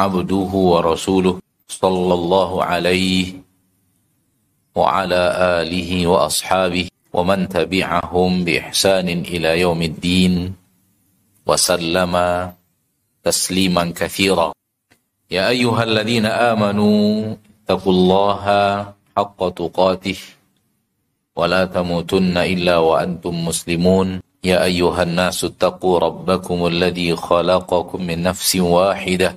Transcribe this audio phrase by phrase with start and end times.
[0.00, 1.34] عبده ورسوله
[1.68, 3.26] صلى الله عليه
[4.74, 5.22] وعلى
[5.60, 10.34] آله وأصحابه ومن تبعهم بإحسان إلى يوم الدين
[11.46, 12.14] وسلم
[13.24, 14.52] تسليما كثيرا.
[15.30, 18.44] يا أيها الذين آمنوا اتقوا الله
[19.16, 20.20] حق تقاته
[21.36, 24.08] ولا تموتن إلا وأنتم مسلمون.
[24.44, 29.36] يا أيها الناس اتقوا ربكم الذي خلقكم من نفس واحدة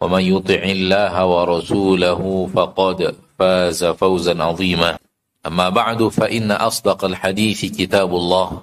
[0.00, 2.20] ومن يطع الله ورسوله
[2.54, 2.98] فقد
[3.38, 4.98] فاز فوزا عظيما
[5.46, 8.62] أما بعد فإن أصدق الحديث كتاب الله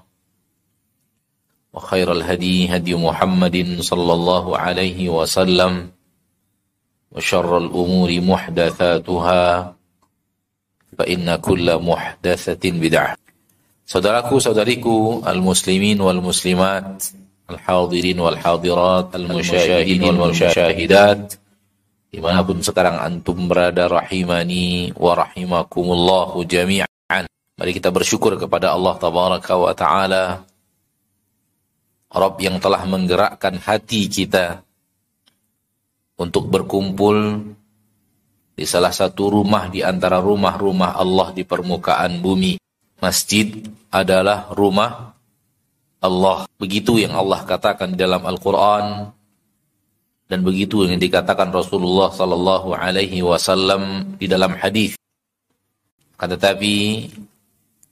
[1.74, 5.90] وخير الهدي هدي محمد صلى الله عليه وسلم
[7.12, 9.74] وشر الأمور محدثاتها
[11.02, 13.18] inna kulla muhdatsatin bid'ah.
[13.84, 17.12] Saudaraku, saudariku, al-muslimin wal muslimat,
[17.50, 21.36] al-hadirin wal hadirat, al-musyahidin wal musyahidat,
[22.14, 27.26] di mana pun sekarang antum berada rahimani wa rahimakumullahu jami'an.
[27.54, 30.26] Mari kita bersyukur kepada Allah tabaraka wa ta'ala,
[32.14, 34.62] Rabb yang telah menggerakkan hati kita
[36.22, 37.42] untuk berkumpul
[38.54, 42.62] di salah satu rumah di antara rumah-rumah Allah di permukaan bumi.
[43.02, 43.50] Masjid
[43.90, 45.13] adalah rumah
[46.04, 46.44] Allah.
[46.60, 49.16] Begitu yang Allah katakan dalam Al-Quran
[50.28, 55.00] dan begitu yang dikatakan Rasulullah Sallallahu Alaihi Wasallam di dalam hadis.
[56.20, 57.08] Kata tetapi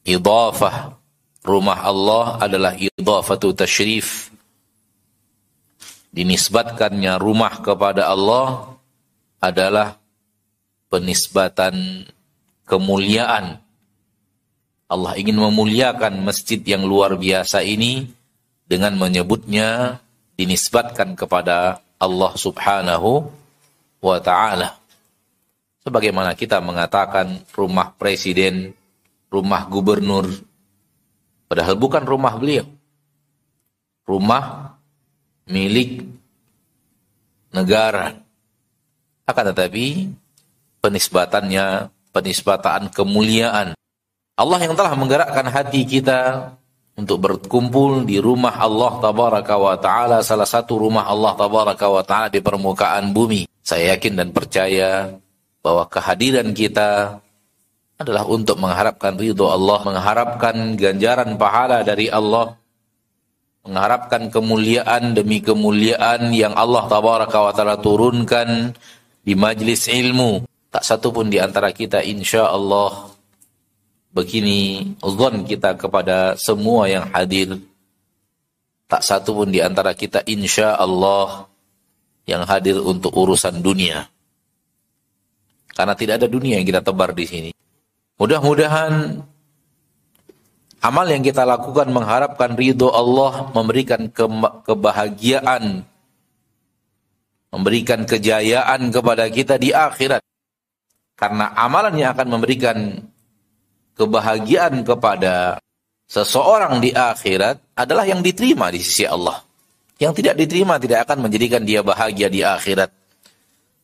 [0.08, 0.96] idafah
[1.46, 4.30] rumah Allah adalah idafatu tashrif.
[6.12, 8.76] Dinisbatkannya rumah kepada Allah
[9.40, 9.96] adalah
[10.92, 12.04] penisbatan
[12.68, 13.64] kemuliaan.
[14.92, 18.12] Allah ingin memuliakan masjid yang luar biasa ini
[18.68, 20.04] dengan menyebutnya
[20.36, 23.32] dinisbatkan kepada Allah Subhanahu
[24.04, 24.76] wa taala.
[25.88, 28.76] Sebagaimana kita mengatakan rumah presiden,
[29.32, 30.28] rumah gubernur
[31.48, 32.68] padahal bukan rumah beliau.
[34.04, 34.76] Rumah
[35.48, 36.04] milik
[37.56, 38.12] negara.
[39.24, 40.12] Akan tetapi
[40.84, 43.72] penisbatannya, penisbatan kemuliaan.
[44.42, 46.50] Allah yang telah menggerakkan hati kita
[46.98, 52.34] untuk berkumpul di rumah Allah tabaraka wa taala salah satu rumah Allah tabaraka wa taala
[52.34, 53.46] di permukaan bumi.
[53.62, 55.14] Saya yakin dan percaya
[55.62, 57.22] bahwa kehadiran kita
[58.02, 62.58] adalah untuk mengharapkan ridho Allah, mengharapkan ganjaran pahala dari Allah,
[63.62, 68.74] mengharapkan kemuliaan demi kemuliaan yang Allah tabaraka wa taala turunkan
[69.22, 73.11] di majlis ilmu tak satu pun di antara kita insya Allah
[74.12, 77.60] begini zon kita kepada semua yang hadir.
[78.92, 81.48] Tak satu pun di antara kita insya Allah
[82.28, 84.12] yang hadir untuk urusan dunia.
[85.72, 87.52] Karena tidak ada dunia yang kita tebar di sini.
[88.20, 89.24] Mudah-mudahan
[90.84, 94.28] amal yang kita lakukan mengharapkan ridho Allah memberikan ke
[94.68, 95.88] kebahagiaan,
[97.56, 100.20] memberikan kejayaan kepada kita di akhirat.
[101.16, 103.08] Karena amalan yang akan memberikan
[103.96, 105.60] kebahagiaan kepada
[106.12, 109.40] seseorang di akhirat adalah yang diterima di sisi Allah.
[110.02, 112.90] Yang tidak diterima tidak akan menjadikan dia bahagia di akhirat.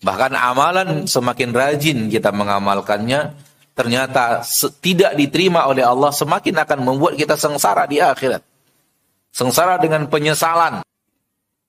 [0.01, 3.37] Bahkan amalan semakin rajin kita mengamalkannya,
[3.77, 4.41] ternyata
[4.81, 8.41] tidak diterima oleh Allah semakin akan membuat kita sengsara di akhirat.
[9.33, 10.81] Sengsara dengan penyesalan.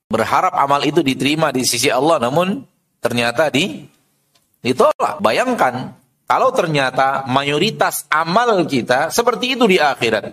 [0.09, 2.65] Berharap amal itu diterima di sisi Allah namun
[3.05, 3.85] ternyata di
[4.65, 5.21] ditolak.
[5.21, 5.93] Bayangkan
[6.29, 10.29] kalau ternyata mayoritas amal kita seperti itu di akhirat.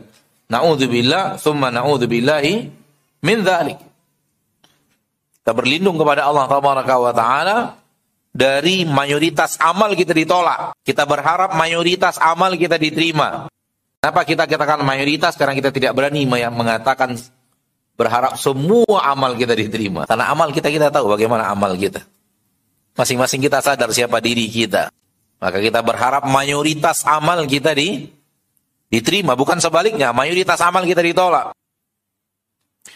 [0.52, 2.54] Na'udzubillah, summa na'udzubillahi
[3.24, 3.80] min dhalik.
[5.40, 6.52] Kita berlindung kepada Allah
[7.16, 7.58] Taala
[8.36, 10.76] dari mayoritas amal kita ditolak.
[10.84, 13.48] Kita berharap mayoritas amal kita diterima.
[14.04, 15.40] Kenapa kita katakan mayoritas?
[15.40, 17.16] Karena kita tidak berani mengatakan
[17.96, 20.04] berharap semua amal kita diterima.
[20.04, 22.04] Karena amal kita kita tahu bagaimana amal kita.
[23.00, 24.92] Masing-masing kita sadar siapa diri kita.
[25.46, 28.10] Maka kita berharap mayoritas amal kita di,
[28.90, 29.38] diterima.
[29.38, 31.54] Bukan sebaliknya, mayoritas amal kita ditolak.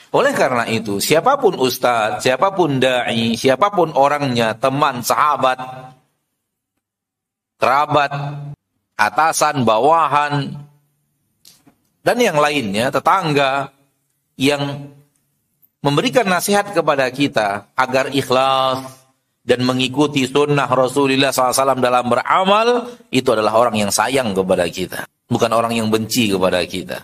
[0.09, 5.61] Oleh karena itu, siapa pun ustadz, siapa pun da'i, siapa pun orangnya, teman, sahabat,
[7.61, 8.11] kerabat,
[8.97, 10.49] atasan, bawahan,
[12.01, 13.69] dan yang lainnya, tetangga,
[14.41, 14.89] yang
[15.85, 18.98] memberikan nasihat kepada kita agar ikhlas
[19.49, 25.09] dan mengikuti sunnah Rasulullah SAW dalam beramal, itu adalah orang yang sayang kepada kita.
[25.25, 27.01] Bukan orang yang benci kepada kita.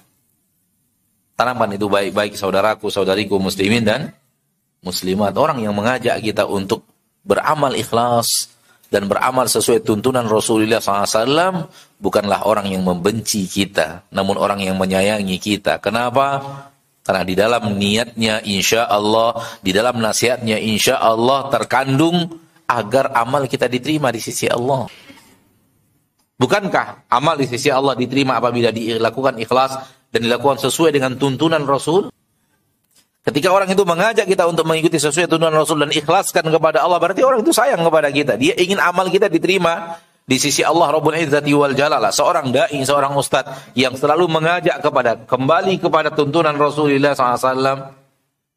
[1.33, 4.13] Tanamkan itu baik-baik saudaraku, saudariku muslimin dan
[4.85, 5.33] muslimat.
[5.33, 6.85] Orang yang mengajak kita untuk
[7.25, 8.53] beramal ikhlas
[8.93, 11.65] dan beramal sesuai tuntunan Rasulullah SAW
[11.97, 15.81] bukanlah orang yang membenci kita, namun orang yang menyayangi kita.
[15.81, 16.45] Kenapa?
[17.05, 23.69] Karena di dalam niatnya insya Allah, di dalam nasihatnya insya Allah terkandung agar amal kita
[23.69, 24.89] diterima di sisi Allah.
[26.35, 32.09] Bukankah amal di sisi Allah diterima apabila dilakukan ikhlas dan dilakukan sesuai dengan tuntunan Rasul.
[33.21, 37.21] Ketika orang itu mengajak kita untuk mengikuti sesuai tuntunan Rasul dan ikhlaskan kepada Allah, berarti
[37.21, 38.33] orang itu sayang kepada kita.
[38.33, 42.09] Dia ingin amal kita diterima di sisi Allah Rabbul Izzati wal Jalalah.
[42.09, 47.93] Seorang dai, seorang ustadz yang selalu mengajak kepada kembali kepada tuntunan Rasulullah SAW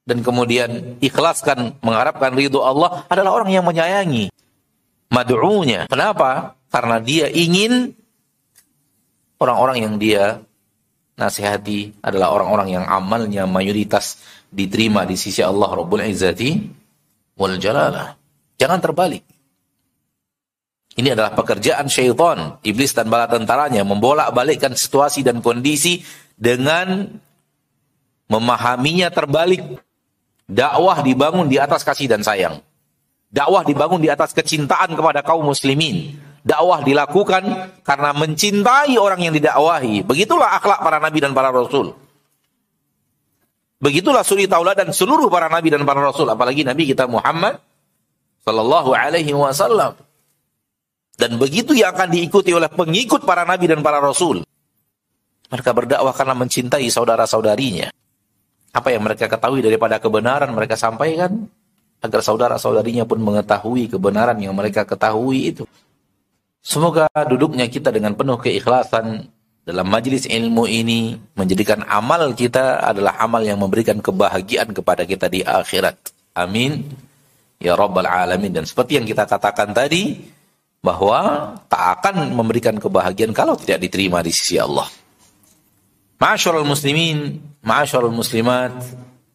[0.09, 4.32] dan kemudian ikhlaskan mengharapkan ridho Allah adalah orang yang menyayangi
[5.12, 5.85] mad'unya.
[5.93, 6.56] Kenapa?
[6.73, 7.93] Karena dia ingin
[9.37, 10.25] orang-orang yang dia
[11.21, 14.17] nasihati adalah orang-orang yang amalnya mayoritas
[14.49, 16.50] diterima di sisi Allah Rabbul Izzati
[17.37, 18.17] wal Jalalah.
[18.56, 19.38] Jangan terbalik.
[20.99, 26.03] Ini adalah pekerjaan syaitan, iblis dan bala tentaranya membolak-balikkan situasi dan kondisi
[26.35, 27.06] dengan
[28.27, 29.62] memahaminya terbalik.
[30.50, 32.59] Dakwah dibangun di atas kasih dan sayang.
[33.31, 36.19] Dakwah dibangun di atas kecintaan kepada kaum muslimin
[36.49, 37.45] dakwah dilakukan
[37.85, 40.09] karena mencintai orang yang didakwahi.
[40.09, 41.93] Begitulah akhlak para nabi dan para rasul.
[43.79, 47.62] Begitulah suri tauladan seluruh para nabi dan para rasul, apalagi nabi kita Muhammad
[48.43, 49.95] sallallahu alaihi wasallam.
[51.19, 54.47] Dan begitu yang akan diikuti oleh pengikut para nabi dan para rasul.
[55.50, 57.91] Mereka berdakwah karena mencintai saudara-saudarinya.
[58.70, 61.50] Apa yang mereka ketahui daripada kebenaran mereka sampaikan
[61.99, 65.67] agar saudara-saudarinya pun mengetahui kebenaran yang mereka ketahui itu.
[66.62, 69.26] Semoga duduknya kita dengan penuh keikhlasan
[69.67, 75.43] dalam majelis ilmu ini menjadikan amal kita adalah amal yang memberikan kebahagiaan kepada kita di
[75.43, 76.14] akhirat.
[76.38, 76.87] Amin.
[77.59, 78.55] Ya Rabbal Alamin.
[78.55, 80.14] Dan seperti yang kita katakan tadi,
[80.79, 84.87] bahwa tak akan memberikan kebahagiaan kalau tidak diterima di sisi Allah.
[86.19, 88.75] Ma'asyarul muslimin, ma'asyarul muslimat,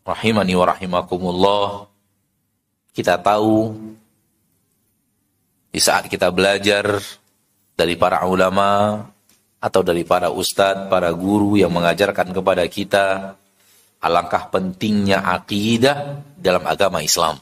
[0.03, 1.67] rahimani wa rahimakumullah.
[2.93, 3.73] Kita tahu
[5.73, 7.01] di saat kita belajar
[7.73, 9.01] dari para ulama
[9.63, 13.33] atau dari para ustadz, para guru yang mengajarkan kepada kita
[14.03, 17.39] alangkah pentingnya akidah dalam agama Islam.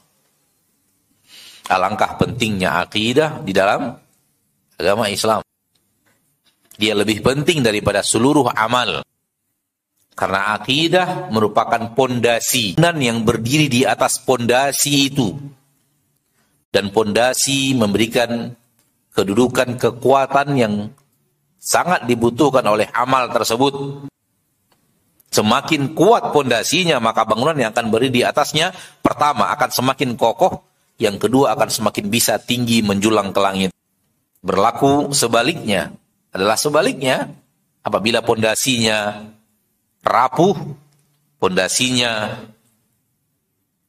[1.71, 3.95] Alangkah pentingnya akidah di dalam
[4.75, 5.39] agama Islam.
[6.75, 9.07] Dia lebih penting daripada seluruh amal.
[10.11, 15.31] Karena akidah merupakan pondasi dan yang berdiri di atas pondasi itu
[16.71, 18.51] dan pondasi memberikan
[19.11, 20.73] kedudukan kekuatan yang
[21.59, 24.07] sangat dibutuhkan oleh amal tersebut.
[25.31, 30.70] Semakin kuat pondasinya, maka bangunan yang akan berdiri di atasnya pertama akan semakin kokoh,
[31.01, 33.71] yang kedua akan semakin bisa tinggi menjulang ke langit.
[34.45, 35.89] Berlaku sebaliknya
[36.29, 37.33] adalah sebaliknya
[37.81, 39.25] apabila pondasinya
[40.05, 40.53] rapuh,
[41.41, 42.37] pondasinya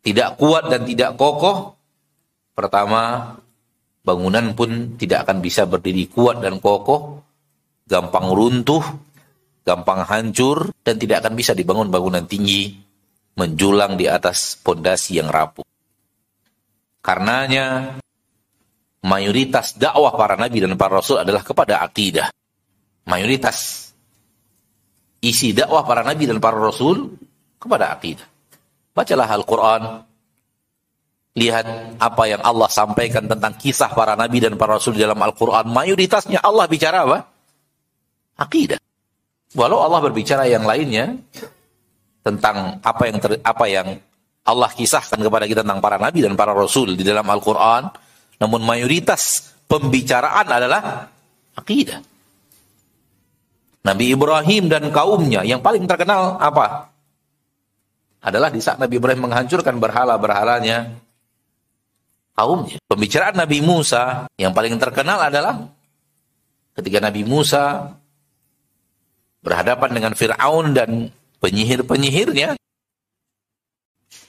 [0.00, 1.76] tidak kuat dan tidak kokoh,
[2.52, 3.32] Pertama,
[4.04, 7.24] bangunan pun tidak akan bisa berdiri kuat dan kokoh,
[7.88, 8.84] gampang runtuh,
[9.64, 12.76] gampang hancur, dan tidak akan bisa dibangun bangunan tinggi,
[13.40, 15.64] menjulang di atas pondasi yang rapuh.
[17.02, 17.98] Karenanya,
[19.02, 22.30] mayoritas dakwah para nabi dan para rasul adalah kepada akidah.
[23.10, 23.90] Mayoritas
[25.18, 27.18] isi dakwah para nabi dan para rasul
[27.58, 28.22] kepada akidah.
[28.94, 29.82] Bacalah Al-Quran,
[31.34, 35.74] lihat apa yang Allah sampaikan tentang kisah para nabi dan para rasul dalam Al-Quran.
[35.74, 37.18] Mayoritasnya Allah bicara apa?
[38.38, 38.78] Akidah.
[39.58, 41.18] Walau Allah berbicara yang lainnya
[42.22, 43.88] tentang apa yang ter, apa yang
[44.42, 47.86] Allah kisahkan kepada kita tentang para nabi dan para rasul di dalam Al-Quran,
[48.42, 51.06] namun mayoritas pembicaraan adalah
[51.54, 52.02] akidah.
[53.82, 56.90] Nabi Ibrahim dan kaumnya yang paling terkenal apa?
[58.22, 60.94] Adalah di saat Nabi Ibrahim menghancurkan berhala-berhalanya
[62.38, 62.78] kaumnya.
[62.86, 65.66] Pembicaraan Nabi Musa yang paling terkenal adalah
[66.78, 67.94] ketika Nabi Musa
[69.42, 71.10] berhadapan dengan Fir'aun dan
[71.42, 72.54] penyihir-penyihirnya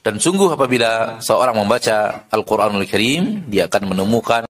[0.04, 4.44] dan sungguh apabila seorang membaca Al-Quranul Karim, dia akan menemukan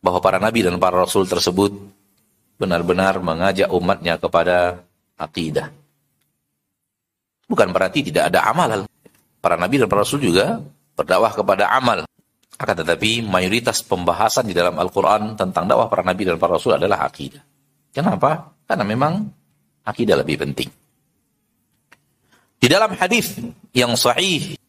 [0.00, 1.68] bahwa para nabi dan para rasul tersebut
[2.56, 4.80] benar-benar mengajak umatnya kepada
[5.20, 5.68] akidah.
[7.44, 8.88] Bukan berarti tidak ada amal.
[9.44, 10.64] Para nabi dan para rasul juga
[10.96, 12.08] berdakwah kepada amal.
[12.56, 17.04] Akan tetapi mayoritas pembahasan di dalam Al-Quran tentang dakwah para nabi dan para rasul adalah
[17.04, 17.44] akidah.
[17.92, 18.56] Kenapa?
[18.64, 19.28] Karena memang
[19.84, 20.79] akidah lebih penting.
[22.60, 23.40] Di dalam hadis
[23.72, 24.60] yang sahih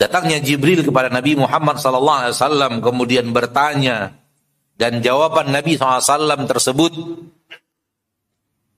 [0.00, 4.16] datangnya Jibril kepada Nabi Muhammad sallallahu alaihi wasallam kemudian bertanya
[4.78, 6.94] dan jawaban Nabi SAW tersebut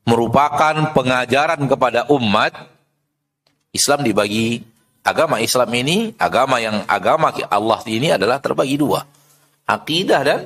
[0.08, 2.56] merupakan pengajaran kepada umat
[3.70, 4.64] Islam dibagi
[5.04, 9.04] agama Islam ini agama yang agama Allah ini adalah terbagi dua.
[9.68, 10.40] Akidah dan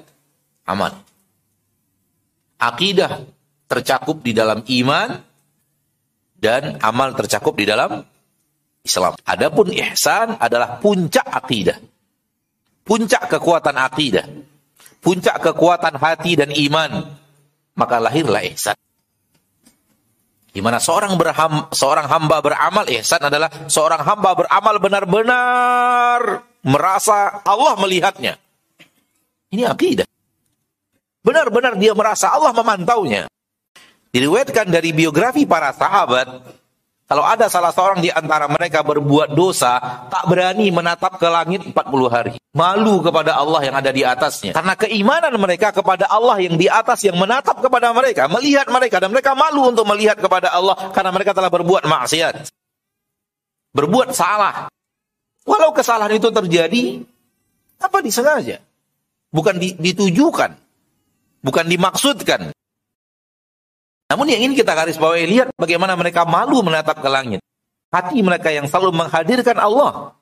[0.68, 0.92] amal.
[2.60, 3.24] Akidah
[3.70, 5.08] tercakup di dalam iman
[6.38, 8.04] dan amal tercakup di dalam
[8.84, 9.16] Islam.
[9.24, 11.80] Adapun ihsan adalah puncak akidah.
[12.84, 14.28] Puncak kekuatan akidah.
[15.00, 17.16] Puncak kekuatan hati dan iman.
[17.74, 18.76] Maka lahirlah ihsan.
[20.54, 27.74] Di mana seorang berham, seorang hamba beramal ihsan adalah seorang hamba beramal benar-benar merasa Allah
[27.74, 28.38] melihatnya.
[29.50, 30.06] Ini akidah.
[31.26, 33.26] Benar-benar dia merasa Allah memantaunya.
[34.14, 36.30] Diriwayatkan dari biografi para sahabat,
[37.04, 41.74] kalau ada salah seorang di antara mereka berbuat dosa, tak berani menatap ke langit 40
[42.08, 42.32] hari.
[42.54, 44.54] Malu kepada Allah yang ada di atasnya.
[44.54, 49.10] Karena keimanan mereka kepada Allah yang di atas yang menatap kepada mereka, melihat mereka dan
[49.10, 52.54] mereka malu untuk melihat kepada Allah karena mereka telah berbuat maksiat.
[53.74, 54.70] Berbuat salah.
[55.42, 57.02] Walau kesalahan itu terjadi,
[57.82, 58.62] apa disengaja?
[59.34, 60.54] Bukan ditujukan.
[61.44, 62.54] Bukan dimaksudkan.
[64.08, 67.40] Namun yang ingin kita garis bawahi lihat bagaimana mereka malu menatap ke langit.
[67.88, 70.18] Hati mereka yang selalu menghadirkan Allah.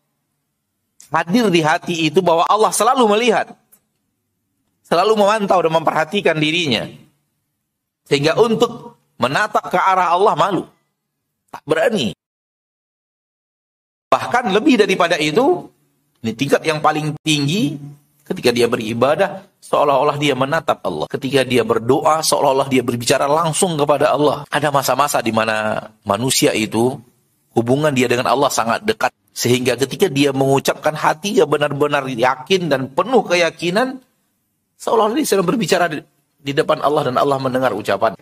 [1.13, 3.53] Hadir di hati itu bahwa Allah selalu melihat.
[4.85, 6.89] Selalu memantau dan memperhatikan dirinya.
[8.09, 10.65] Sehingga untuk menatap ke arah Allah malu.
[11.53, 12.17] Tak berani.
[14.09, 15.69] Bahkan lebih daripada itu,
[16.21, 17.77] ini tingkat yang paling tinggi,
[18.25, 21.09] ketika dia beribadah, seolah-olah dia menatap Allah.
[21.09, 24.45] Ketika dia berdoa, seolah-olah dia berbicara langsung kepada Allah.
[24.53, 27.01] Ada masa-masa di mana manusia itu
[27.57, 32.93] hubungan dia dengan Allah sangat dekat sehingga ketika dia mengucapkan hati dia benar-benar yakin dan
[32.93, 34.05] penuh keyakinan
[34.77, 36.05] seolah-olah dia sedang berbicara di,
[36.37, 38.13] di depan Allah dan Allah mendengar ucapan.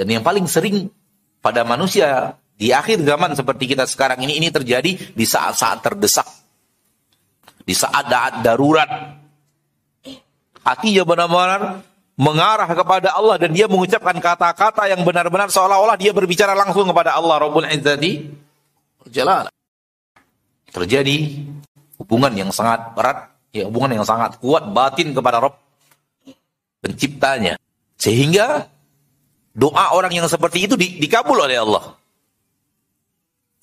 [0.00, 0.88] Dan yang paling sering
[1.44, 6.24] pada manusia di akhir zaman seperti kita sekarang ini ini terjadi di saat-saat terdesak.
[7.68, 8.08] Di saat
[8.40, 8.88] darurat
[10.68, 11.80] hatinya benar-benar
[12.18, 17.40] mengarah kepada Allah dan dia mengucapkan kata-kata yang benar-benar seolah-olah dia berbicara langsung kepada Allah
[17.40, 18.28] Rabbul Izzati
[19.08, 19.48] Jalal.
[20.68, 21.48] Terjadi
[21.96, 25.56] hubungan yang sangat erat, ya hubungan yang sangat kuat batin kepada Rabb
[26.84, 27.56] penciptanya.
[27.96, 28.68] Sehingga
[29.56, 31.96] doa orang yang seperti itu di, dikabul oleh Allah.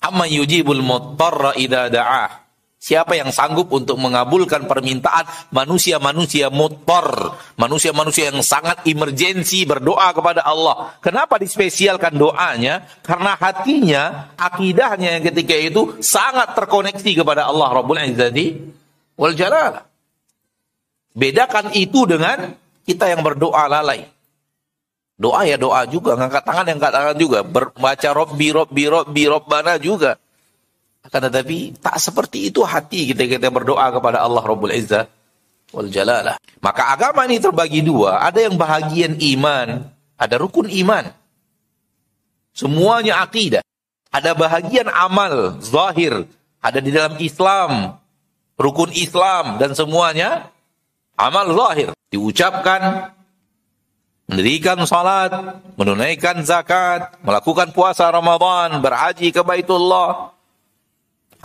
[0.02, 2.45] Amma yujibul muttarra idza da'ah
[2.86, 10.94] Siapa yang sanggup untuk mengabulkan permintaan manusia-manusia mutor, manusia-manusia yang sangat emergensi berdoa kepada Allah.
[11.02, 12.86] Kenapa dispesialkan doanya?
[13.02, 18.54] Karena hatinya, akidahnya yang ketika itu sangat terkoneksi kepada Allah Rabbul Izzati
[19.18, 19.82] wal Jalal.
[21.10, 22.54] Bedakan itu dengan
[22.86, 24.06] kita yang berdoa lalai.
[25.18, 27.38] Doa ya doa juga, ngangkat tangan yang ngangkat tangan juga,
[27.82, 30.22] baca Robbi, Robbi, Robbi, Robbana juga.
[31.06, 35.06] Akan tetapi tak seperti itu hati kita kita berdoa kepada Allah Rabbul Izzah
[35.70, 36.36] wal Jalalah.
[36.58, 38.26] Maka agama ini terbagi dua.
[38.26, 39.86] Ada yang bahagian iman,
[40.18, 41.14] ada rukun iman.
[42.56, 43.62] Semuanya akidah.
[44.10, 46.24] Ada bahagian amal, zahir.
[46.64, 48.00] Ada di dalam Islam.
[48.56, 50.48] rukun Islam dan semuanya
[51.12, 51.92] amal zahir.
[52.08, 53.12] Diucapkan,
[54.24, 60.35] mendirikan salat, menunaikan zakat, melakukan puasa Ramadan, berhaji ke Baitullah.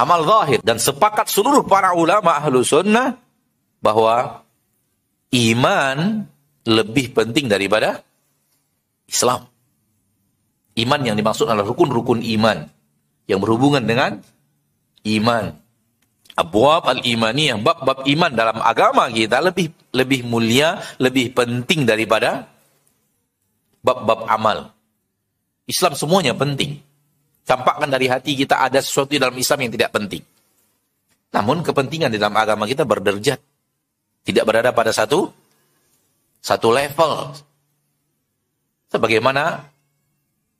[0.01, 0.59] Amal zahir.
[0.65, 3.21] Dan sepakat seluruh para ulama ahlu sunnah
[3.77, 4.41] bahwa
[5.29, 6.25] iman
[6.65, 8.01] lebih penting daripada
[9.05, 9.45] Islam.
[10.73, 12.65] Iman yang dimaksud adalah rukun-rukun iman
[13.29, 14.17] yang berhubungan dengan
[15.05, 15.53] iman.
[16.31, 22.47] Abwab al-imaniyah, bab-bab iman dalam agama kita lebih lebih mulia, lebih penting daripada
[23.83, 24.71] bab-bab amal.
[25.67, 26.79] Islam semuanya penting.
[27.41, 30.23] Campakkan dari hati kita ada sesuatu dalam Islam yang tidak penting.
[31.31, 33.39] Namun kepentingan di dalam agama kita berderjat.
[34.21, 35.31] Tidak berada pada satu
[36.41, 37.33] satu level.
[38.91, 39.65] Sebagaimana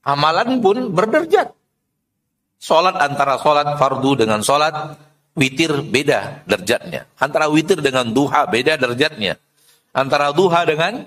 [0.07, 1.53] amalan pun berderjat.
[2.61, 4.97] Sholat antara sholat fardu dengan sholat
[5.33, 7.09] witir beda derjatnya.
[7.17, 9.37] Antara witir dengan duha beda derjatnya.
[9.91, 11.03] Antara duha dengan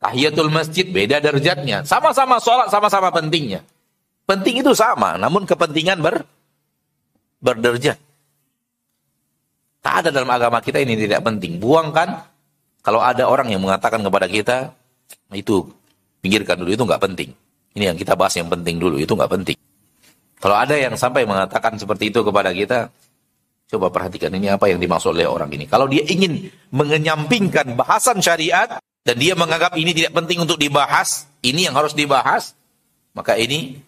[0.00, 1.84] tahiyatul masjid beda derjatnya.
[1.84, 3.60] Sama-sama sholat, sama-sama pentingnya.
[4.28, 6.20] Penting itu sama, namun kepentingan ber,
[7.40, 7.96] berderjat.
[9.80, 11.56] Tak ada dalam agama kita ini tidak penting.
[11.56, 12.28] Buangkan
[12.84, 14.76] kalau ada orang yang mengatakan kepada kita,
[15.32, 15.64] itu
[16.20, 17.32] pinggirkan dulu, itu nggak penting.
[17.72, 19.56] Ini yang kita bahas yang penting dulu, itu nggak penting.
[20.38, 22.92] Kalau ada yang sampai mengatakan seperti itu kepada kita,
[23.72, 25.64] coba perhatikan ini apa yang dimaksud oleh orang ini.
[25.64, 28.76] Kalau dia ingin mengenyampingkan bahasan syariat
[29.08, 32.52] dan dia menganggap ini tidak penting untuk dibahas, ini yang harus dibahas,
[33.16, 33.87] maka ini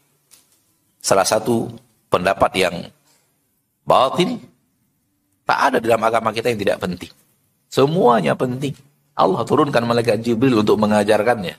[1.00, 1.72] salah satu
[2.12, 2.74] pendapat yang
[3.84, 4.38] batin
[5.48, 7.10] tak ada dalam agama kita yang tidak penting.
[7.66, 8.78] Semuanya penting.
[9.18, 11.58] Allah turunkan malaikat Jibril untuk mengajarkannya.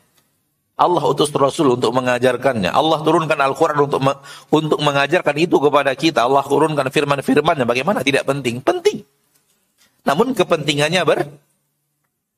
[0.79, 2.71] Allah utus Rasul untuk mengajarkannya.
[2.71, 4.17] Allah turunkan Al-Quran untuk me
[4.49, 6.25] untuk mengajarkan itu kepada kita.
[6.25, 7.67] Allah turunkan firman-firmannya.
[7.67, 8.63] Bagaimana tidak penting?
[8.63, 9.03] Penting.
[10.07, 11.27] Namun kepentingannya ber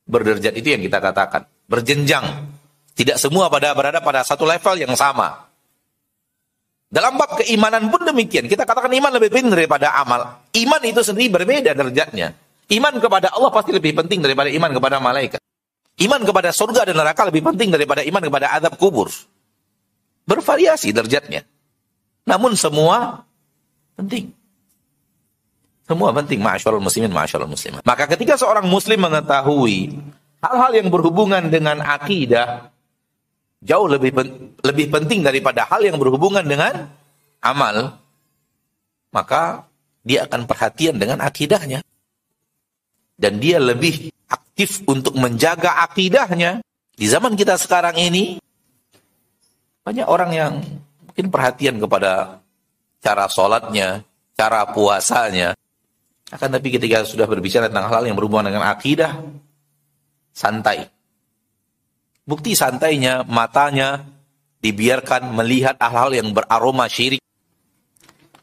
[0.04, 1.48] berderajat itu yang kita katakan.
[1.70, 2.50] Berjenjang.
[2.92, 5.53] Tidak semua pada berada pada satu level yang sama.
[6.94, 8.46] Dalam bab keimanan pun demikian.
[8.46, 10.46] Kita katakan iman lebih penting daripada amal.
[10.54, 12.38] Iman itu sendiri berbeda derajatnya.
[12.70, 15.42] Iman kepada Allah pasti lebih penting daripada iman kepada malaikat.
[15.98, 19.10] Iman kepada surga dan neraka lebih penting daripada iman kepada adab kubur.
[20.22, 21.42] Bervariasi derajatnya.
[22.30, 23.26] Namun semua
[23.98, 24.30] penting.
[25.84, 27.82] Semua penting, ma'asyarul muslimin, ma'asyarul muslimat.
[27.84, 29.98] Maka ketika seorang muslim mengetahui
[30.40, 32.72] hal-hal yang berhubungan dengan akidah,
[33.64, 34.12] jauh lebih
[34.60, 36.92] lebih penting daripada hal yang berhubungan dengan
[37.40, 37.96] amal,
[39.10, 39.64] maka
[40.04, 41.80] dia akan perhatian dengan akidahnya.
[43.16, 46.60] Dan dia lebih aktif untuk menjaga akidahnya.
[46.94, 48.38] Di zaman kita sekarang ini,
[49.82, 50.52] banyak orang yang
[51.08, 52.42] mungkin perhatian kepada
[53.00, 54.02] cara sholatnya,
[54.34, 55.54] cara puasanya.
[56.32, 59.14] Akan tapi ketika sudah berbicara tentang hal yang berhubungan dengan akidah,
[60.34, 60.90] santai.
[62.24, 64.00] Bukti santainya, matanya
[64.64, 67.20] dibiarkan melihat hal-hal yang beraroma syirik.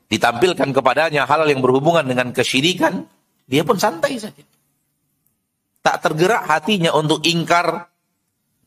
[0.05, 3.09] Ditampilkan kepadanya hal-hal yang berhubungan dengan kesyirikan,
[3.49, 4.43] dia pun santai saja
[5.81, 7.89] tak tergerak hatinya untuk ingkar,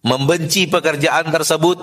[0.02, 1.78] membenci pekerjaan tersebut,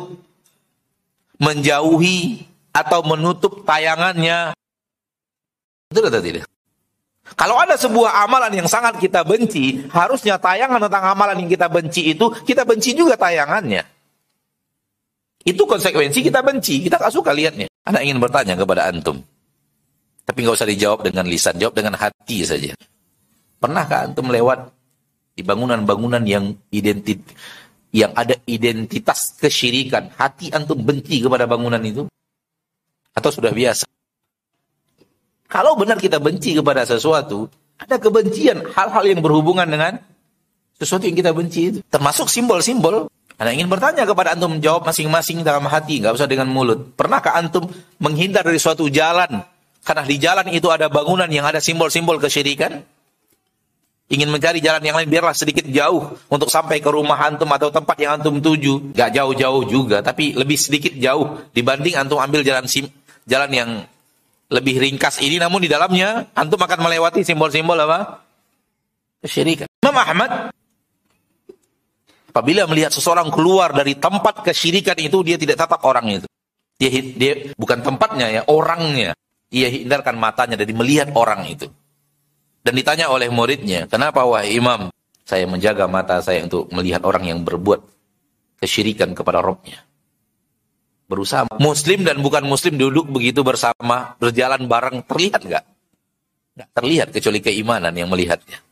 [1.39, 4.53] menjauhi atau menutup tayangannya.
[5.91, 6.45] Betul atau tidak?
[7.35, 12.11] Kalau ada sebuah amalan yang sangat kita benci, harusnya tayangan tentang amalan yang kita benci
[12.13, 13.83] itu, kita benci juga tayangannya.
[15.41, 17.65] Itu konsekuensi kita benci, kita gak suka lihatnya.
[17.87, 19.25] Anak ingin bertanya kepada antum.
[20.21, 22.77] Tapi nggak usah dijawab dengan lisan, jawab dengan hati saja.
[23.57, 24.69] Pernahkah antum lewat
[25.33, 27.25] di bangunan-bangunan yang identit
[27.91, 32.07] yang ada identitas kesyirikan, hati antum benci kepada bangunan itu?
[33.11, 33.83] Atau sudah biasa?
[35.51, 39.99] Kalau benar kita benci kepada sesuatu, ada kebencian hal-hal yang berhubungan dengan
[40.79, 41.79] sesuatu yang kita benci itu.
[41.91, 43.11] Termasuk simbol-simbol.
[43.35, 46.95] Anda ingin bertanya kepada antum menjawab masing-masing dalam hati, nggak usah dengan mulut.
[46.95, 47.67] Pernahkah antum
[47.99, 49.43] menghindar dari suatu jalan
[49.81, 52.85] karena di jalan itu ada bangunan yang ada simbol-simbol kesyirikan?
[54.11, 57.95] ingin mencari jalan yang lain biarlah sedikit jauh untuk sampai ke rumah antum atau tempat
[57.95, 58.91] yang antum tuju.
[58.91, 62.91] Gak jauh-jauh juga, tapi lebih sedikit jauh dibanding antum ambil jalan sim,
[63.23, 63.69] jalan yang
[64.51, 68.19] lebih ringkas ini namun di dalamnya antum akan melewati simbol-simbol apa?
[69.23, 69.71] Kesyirikan.
[69.79, 70.51] Imam Ahmad
[72.31, 76.27] apabila melihat seseorang keluar dari tempat kesyirikan itu dia tidak tatap orang itu.
[76.81, 79.13] Dia, dia bukan tempatnya ya, orangnya.
[79.51, 81.69] Ia hindarkan matanya dari melihat orang itu.
[82.61, 84.89] Dan ditanya oleh muridnya, kenapa wahai imam,
[85.27, 87.83] saya menjaga mata saya untuk melihat orang yang berbuat
[88.63, 89.81] kesyirikan kepada Robnya.
[91.11, 91.51] Berusaha.
[91.59, 95.65] Muslim dan bukan muslim duduk begitu bersama, berjalan bareng, terlihat nggak?
[96.55, 98.63] Nggak terlihat kecuali keimanan yang melihatnya.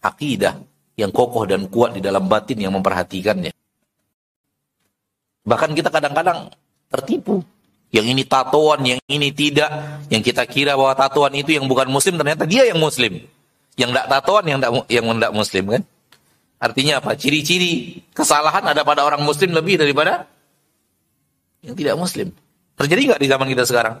[0.00, 0.56] Akidah
[0.96, 3.52] yang kokoh dan kuat di dalam batin yang memperhatikannya.
[5.44, 6.48] Bahkan kita kadang-kadang
[6.88, 7.44] tertipu.
[7.92, 9.70] Yang ini tatoan, yang ini tidak.
[10.08, 13.20] Yang kita kira bahwa tatoan itu yang bukan muslim, ternyata dia yang muslim.
[13.76, 15.82] Yang tidak tatoan, yang tidak yang tidak muslim kan.
[16.58, 17.12] Artinya apa?
[17.14, 20.26] Ciri-ciri kesalahan ada pada orang muslim lebih daripada
[21.64, 22.28] yang tidak muslim.
[22.76, 23.96] Terjadi nggak di zaman kita sekarang?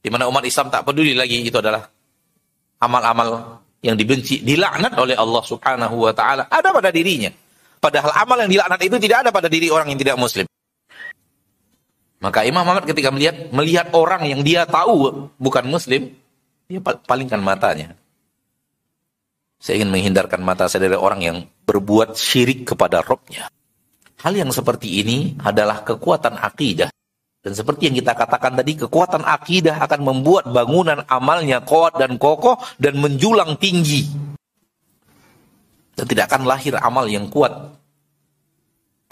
[0.00, 1.84] Di mana umat Islam tak peduli lagi itu adalah
[2.80, 7.28] amal-amal yang dibenci, dilaknat oleh Allah Subhanahu wa taala ada pada dirinya.
[7.80, 10.48] Padahal amal yang dilaknat itu tidak ada pada diri orang yang tidak muslim.
[12.24, 16.08] Maka Imam Muhammad ketika melihat melihat orang yang dia tahu bukan muslim,
[16.64, 17.92] dia palingkan matanya.
[19.60, 21.36] Saya ingin menghindarkan mata saya dari orang yang
[21.68, 23.48] berbuat syirik kepada Robnya.
[24.24, 26.88] Hal yang seperti ini adalah kekuatan akidah.
[27.44, 32.56] Dan seperti yang kita katakan tadi, kekuatan akidah akan membuat bangunan amalnya kuat dan kokoh
[32.80, 34.08] dan menjulang tinggi.
[35.92, 37.52] Dan tidak akan lahir amal yang kuat.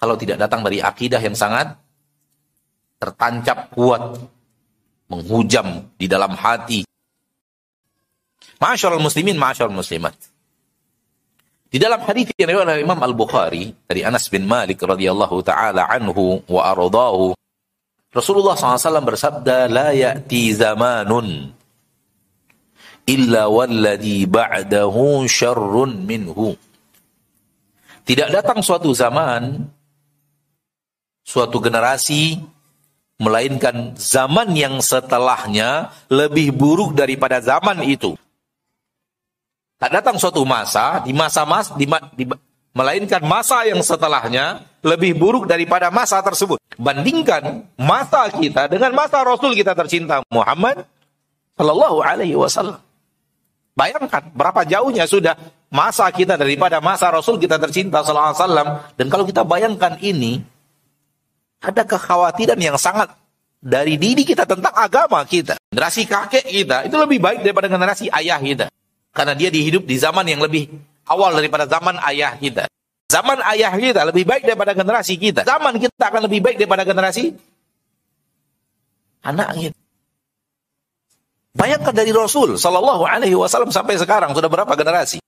[0.01, 1.77] Kalau tidak datang dari akidah yang sangat
[2.97, 4.17] tertancap kuat.
[5.13, 6.89] Menghujam di dalam hati.
[8.57, 10.17] Masyaallah muslimin, masyaallah muslimat.
[11.73, 16.45] Di dalam hadis yang diriwayatkan oleh Imam Al-Bukhari dari Anas bin Malik radhiyallahu taala anhu
[16.45, 17.33] wa ardahu
[18.13, 21.49] Rasulullah SAW bersabda la ya'ti zamanun
[23.09, 26.53] illa walladhi ba'dahu syarrun minhu.
[28.05, 29.65] Tidak datang suatu zaman
[31.25, 32.37] suatu generasi
[33.17, 38.13] melainkan zaman yang setelahnya lebih buruk daripada zaman itu
[39.83, 42.23] Tak datang suatu masa, di masa-mas, di, di,
[42.71, 46.63] melainkan masa yang setelahnya lebih buruk daripada masa tersebut.
[46.79, 50.87] Bandingkan masa kita dengan masa Rasul kita tercinta Muhammad
[51.59, 52.79] Sallallahu Alaihi Wasallam.
[53.75, 55.35] Bayangkan berapa jauhnya sudah
[55.67, 58.69] masa kita daripada masa Rasul kita tercinta Sallallahu Alaihi Wasallam.
[58.95, 60.47] Dan kalau kita bayangkan ini,
[61.59, 63.11] ada kekhawatiran yang sangat
[63.59, 65.59] dari diri kita tentang agama kita.
[65.75, 68.71] Generasi kakek kita itu lebih baik daripada generasi ayah kita.
[69.13, 70.73] Karena dia dihidup di zaman yang lebih
[71.05, 72.65] awal daripada zaman ayah kita.
[73.13, 75.45] Zaman ayah kita lebih baik daripada generasi kita.
[75.45, 77.37] Zaman kita akan lebih baik daripada generasi
[79.21, 79.79] anak kita.
[81.53, 85.21] Bayangkan dari Rasul Sallallahu Alaihi Wasallam sampai sekarang sudah berapa generasi?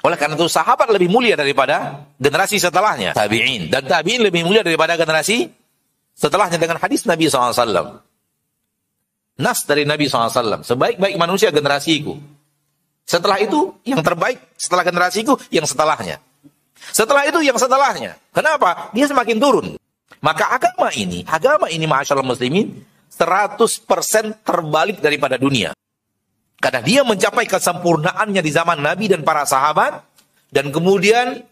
[0.00, 3.12] Oleh karena itu sahabat lebih mulia daripada generasi setelahnya.
[3.12, 3.68] Tabi'in.
[3.68, 5.52] Dan tabi'in lebih mulia daripada generasi
[6.16, 8.07] setelahnya dengan hadis Nabi SAW.
[9.38, 10.66] Nas dari Nabi SAW.
[10.66, 12.18] Sebaik-baik manusia generasiku.
[13.08, 16.20] Setelah itu, yang terbaik setelah generasiku, yang setelahnya.
[16.92, 18.18] Setelah itu, yang setelahnya.
[18.34, 18.90] Kenapa?
[18.92, 19.66] Dia semakin turun.
[20.18, 25.72] Maka agama ini, agama ini masyaallah muslimin, 100% terbalik daripada dunia.
[26.58, 30.02] Karena dia mencapai kesempurnaannya di zaman Nabi dan para sahabat,
[30.50, 31.46] dan kemudian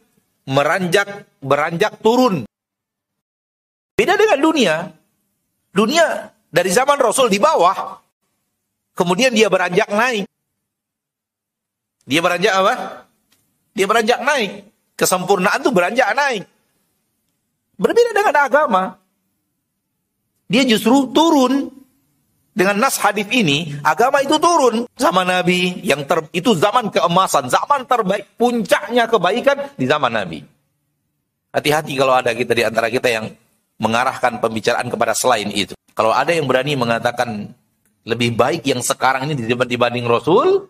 [0.50, 2.42] meranjak, beranjak turun.
[3.94, 4.74] Beda dengan dunia.
[5.70, 8.00] Dunia dari zaman Rasul di bawah,
[8.96, 10.24] kemudian dia beranjak naik.
[12.08, 12.74] Dia beranjak apa?
[13.76, 14.64] Dia beranjak naik.
[14.96, 16.48] Kesempurnaan itu beranjak naik.
[17.76, 18.82] Berbeda dengan agama.
[20.48, 21.76] Dia justru turun.
[22.56, 27.84] Dengan nas hadis ini, agama itu turun sama Nabi yang ter, itu zaman keemasan, zaman
[27.84, 30.40] terbaik, puncaknya kebaikan di zaman Nabi.
[31.52, 33.28] Hati-hati kalau ada kita di antara kita yang
[33.76, 35.76] mengarahkan pembicaraan kepada selain itu.
[35.96, 37.52] Kalau ada yang berani mengatakan
[38.06, 40.68] lebih baik yang sekarang ini dibanding Rasul,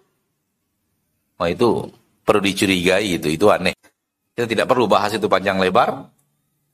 [1.37, 1.91] oh itu
[2.25, 3.75] perlu dicurigai itu, itu aneh.
[4.33, 6.09] Kita tidak perlu bahas itu panjang lebar,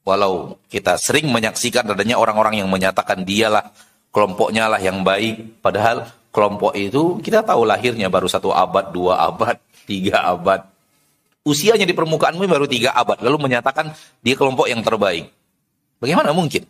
[0.06, 3.70] walau kita sering menyaksikan adanya orang-orang yang menyatakan dialah
[4.12, 9.56] kelompoknya lah yang baik, padahal kelompok itu kita tahu lahirnya baru satu abad, dua abad,
[9.90, 10.68] tiga abad.
[11.42, 13.90] Usianya di permukaan baru tiga abad, lalu menyatakan
[14.22, 15.26] dia kelompok yang terbaik.
[16.02, 16.66] Bagaimana mungkin?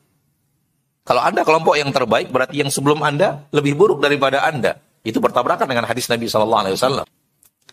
[1.08, 4.76] Kalau Anda kelompok yang terbaik, berarti yang sebelum Anda lebih buruk daripada Anda.
[5.02, 7.06] Itu bertabrakan dengan hadis Nabi Shallallahu Alaihi Wasallam.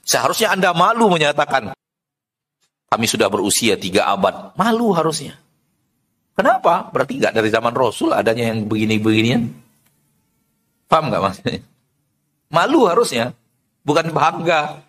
[0.08, 1.76] Seharusnya Anda malu menyatakan,
[2.90, 4.56] kami sudah berusia tiga abad.
[4.58, 5.38] Malu harusnya.
[6.34, 6.90] Kenapa?
[6.90, 9.52] Berarti nggak dari zaman Rasul adanya yang begini-beginian.
[10.90, 11.62] Paham nggak maksudnya?
[12.50, 13.36] Malu harusnya.
[13.86, 14.82] Bukan bangga.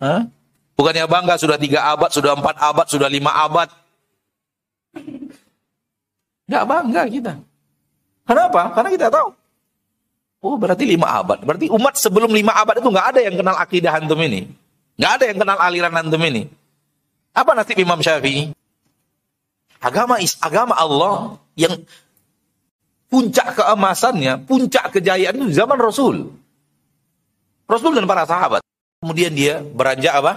[0.00, 0.24] Hah?
[0.78, 3.68] Bukannya bangga sudah tiga abad, sudah empat abad, sudah lima abad.
[6.46, 7.32] Gak bangga kita.
[8.26, 8.74] Kenapa?
[8.74, 9.28] Karena kita tahu.
[10.46, 11.42] Oh berarti lima abad.
[11.42, 14.46] Berarti umat sebelum lima abad itu nggak ada yang kenal akidah antum ini.
[14.94, 16.46] Nggak ada yang kenal aliran antum ini.
[17.34, 18.54] Apa nasib Imam Syafi'i?
[19.82, 21.84] Agama is agama Allah yang
[23.12, 26.32] puncak keemasannya, puncak kejayaan itu zaman Rasul.
[27.66, 28.62] Rasul dan para sahabat.
[29.02, 30.32] Kemudian dia beranjak apa?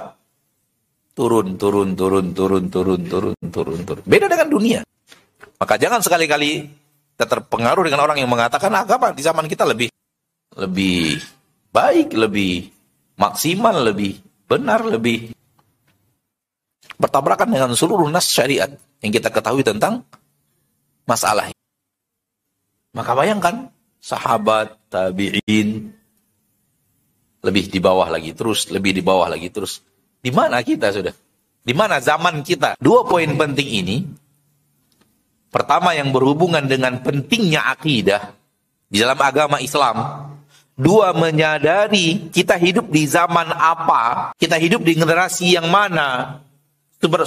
[1.16, 4.04] Turun, turun, turun, turun, turun, turun, turun, turun.
[4.06, 4.80] Beda dengan dunia.
[5.60, 6.72] Maka jangan sekali-kali
[7.20, 9.92] kita terpengaruh dengan orang yang mengatakan agama di zaman kita lebih
[10.56, 11.20] lebih
[11.76, 12.72] baik, lebih
[13.20, 15.36] maksimal, lebih benar, lebih
[16.96, 18.72] bertabrakan dengan seluruh nas syariat
[19.04, 20.08] yang kita ketahui tentang
[21.04, 21.52] masalah.
[22.96, 23.68] Maka bayangkan
[24.00, 25.92] sahabat, tabi'in
[27.44, 29.84] lebih di bawah lagi terus, lebih di bawah lagi terus.
[30.20, 31.16] Di mana kita sudah?
[31.64, 32.76] Di mana zaman kita?
[32.80, 33.98] Dua poin penting ini
[35.50, 38.38] Pertama yang berhubungan dengan pentingnya akidah
[38.86, 40.30] di dalam agama Islam.
[40.80, 46.40] Dua menyadari kita hidup di zaman apa, kita hidup di generasi yang mana.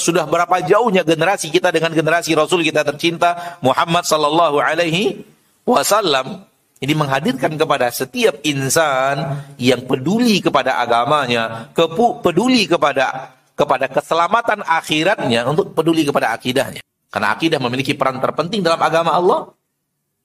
[0.00, 5.24] Sudah berapa jauhnya generasi kita dengan generasi Rasul kita tercinta Muhammad sallallahu alaihi
[5.68, 6.48] wasallam.
[6.82, 15.46] Ini menghadirkan kepada setiap insan yang peduli kepada agamanya, kepu, peduli kepada kepada keselamatan akhiratnya
[15.46, 16.82] untuk peduli kepada akidahnya.
[17.12, 19.52] Karena akidah memiliki peran terpenting dalam agama Allah.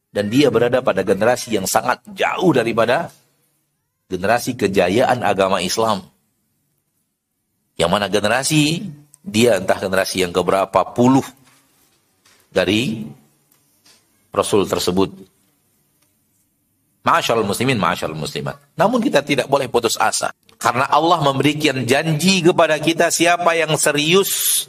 [0.07, 3.11] Dan dia berada pada generasi yang sangat jauh daripada
[4.07, 6.07] generasi kejayaan agama Islam.
[7.75, 8.87] Yang mana generasi,
[9.19, 11.27] dia entah generasi yang keberapa puluh
[12.47, 13.03] dari
[14.31, 15.11] Rasul tersebut.
[17.03, 18.55] Masyaallah muslimin, masyaallah muslimat.
[18.79, 20.31] Namun kita tidak boleh putus asa.
[20.57, 24.65] Karena Allah memberikan janji kepada kita siapa yang serius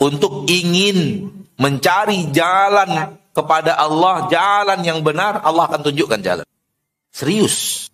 [0.00, 1.28] untuk ingin
[1.60, 6.46] mencari jalan kepada Allah, jalan yang benar, Allah akan tunjukkan jalan.
[7.12, 7.86] Serius.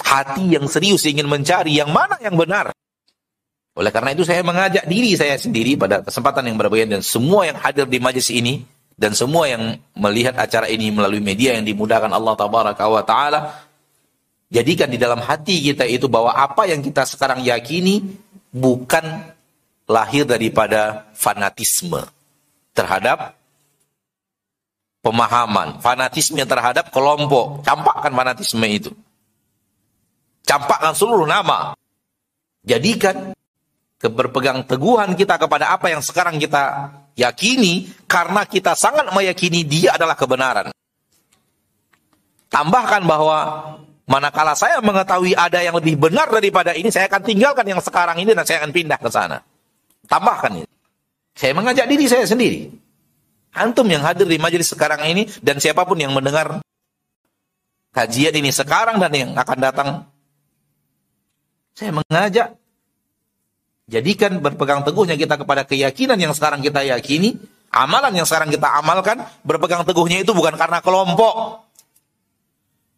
[0.00, 2.72] Hati yang serius ingin mencari yang mana yang benar.
[3.76, 7.60] Oleh karena itu saya mengajak diri saya sendiri pada kesempatan yang berbeda dan semua yang
[7.60, 8.64] hadir di majlis ini
[8.96, 13.40] dan semua yang melihat acara ini melalui media yang dimudahkan Allah tabaraka wa taala
[14.50, 18.02] jadikan di dalam hati kita itu bahwa apa yang kita sekarang yakini
[18.50, 19.32] bukan
[19.90, 21.98] lahir daripada fanatisme
[22.70, 23.34] terhadap
[25.02, 27.66] pemahaman, fanatisme terhadap kelompok.
[27.66, 28.94] Campakkan fanatisme itu.
[30.46, 31.74] Campakkan seluruh nama.
[32.62, 33.34] Jadikan
[33.98, 40.14] keberpegang teguhan kita kepada apa yang sekarang kita yakini karena kita sangat meyakini dia adalah
[40.14, 40.70] kebenaran.
[42.50, 43.38] Tambahkan bahwa
[44.06, 48.34] manakala saya mengetahui ada yang lebih benar daripada ini, saya akan tinggalkan yang sekarang ini
[48.34, 49.38] dan saya akan pindah ke sana.
[50.10, 50.68] Tambahkan ini.
[51.38, 52.66] Saya mengajak diri saya sendiri.
[53.54, 56.58] Antum yang hadir di majelis sekarang ini dan siapa pun yang mendengar
[57.94, 59.88] kajian ini sekarang dan yang akan datang.
[61.74, 62.58] Saya mengajak
[63.86, 67.38] jadikan berpegang teguhnya kita kepada keyakinan yang sekarang kita yakini,
[67.70, 71.66] amalan yang sekarang kita amalkan, berpegang teguhnya itu bukan karena kelompok,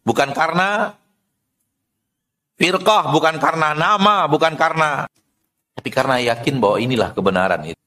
[0.05, 0.97] bukan karena
[2.57, 5.05] firqah, bukan karena nama, bukan karena
[5.73, 7.81] tapi karena yakin bahwa inilah kebenaran itu.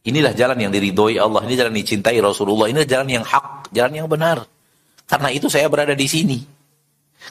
[0.00, 4.08] Inilah jalan yang diridhoi Allah, ini jalan dicintai Rasulullah, ini jalan yang hak, jalan yang
[4.08, 4.48] benar.
[5.04, 6.40] Karena itu saya berada di sini.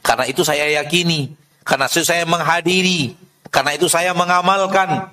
[0.05, 1.33] Karena itu saya yakini,
[1.65, 3.17] karena itu saya menghadiri,
[3.49, 5.09] karena itu saya mengamalkan.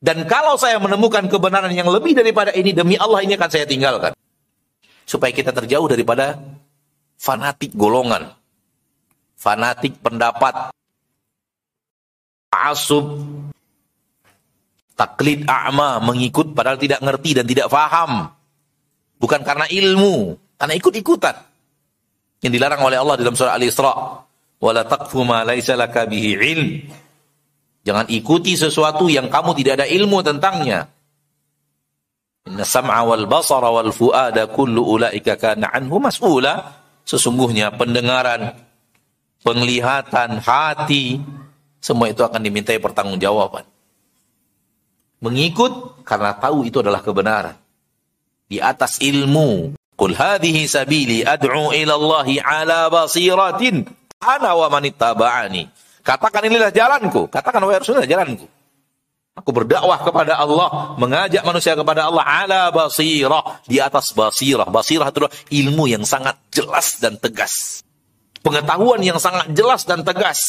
[0.00, 4.14] Dan kalau saya menemukan kebenaran yang lebih daripada ini demi Allah ini akan saya tinggalkan.
[5.04, 6.38] Supaya kita terjauh daripada
[7.18, 8.30] fanatik golongan,
[9.34, 10.70] fanatik pendapat,
[12.68, 13.24] asub
[15.00, 18.28] taklid a'ma mengikut padahal tidak ngerti dan tidak faham.
[19.16, 21.36] Bukan karena ilmu karena ikut-ikutan.
[22.40, 23.92] Yang dilarang oleh Allah dalam surah Al-Isra.
[24.60, 26.84] Wala taqfu ma laisa laka ilm.
[27.80, 30.84] Jangan ikuti sesuatu yang kamu tidak ada ilmu tentangnya.
[32.44, 36.76] Inna sam'a wal basara wal fuada kullu ulaika kana anhu mas'ula.
[37.08, 38.52] Sesungguhnya pendengaran
[39.40, 41.24] penglihatan hati
[41.80, 43.64] semua itu akan dimintai pertanggungjawaban.
[45.20, 47.56] Mengikut karena tahu itu adalah kebenaran.
[48.48, 49.76] Di atas ilmu.
[49.96, 53.84] Qul hadhihi sabili ad'u ila Allah ala basiratin
[54.16, 54.88] ana wa man
[56.00, 57.28] Katakan inilah jalanku.
[57.28, 58.48] Katakan wahai Rasulullah jalanku.
[59.40, 64.68] Aku berdakwah kepada Allah, mengajak manusia kepada Allah ala basirah, di atas basirah.
[64.68, 65.24] Basirah itu
[65.64, 67.80] ilmu yang sangat jelas dan tegas.
[68.44, 70.40] Pengetahuan yang sangat jelas dan tegas.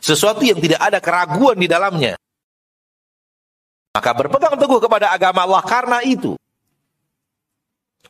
[0.00, 2.16] Sesuatu yang tidak ada keraguan di dalamnya.
[3.92, 6.34] Maka berpegang teguh kepada agama Allah karena itu.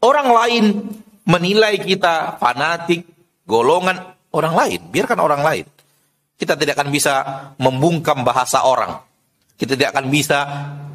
[0.00, 0.64] Orang lain
[1.28, 3.04] menilai kita fanatik,
[3.44, 4.80] golongan orang lain.
[4.88, 5.66] Biarkan orang lain.
[6.40, 7.14] Kita tidak akan bisa
[7.60, 8.96] membungkam bahasa orang.
[9.60, 10.38] Kita tidak akan bisa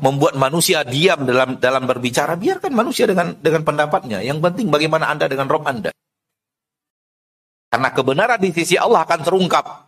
[0.01, 4.25] membuat manusia diam dalam dalam berbicara, biarkan manusia dengan dengan pendapatnya.
[4.25, 5.93] Yang penting bagaimana Anda dengan Rob Anda.
[7.69, 9.84] Karena kebenaran di sisi Allah akan terungkap.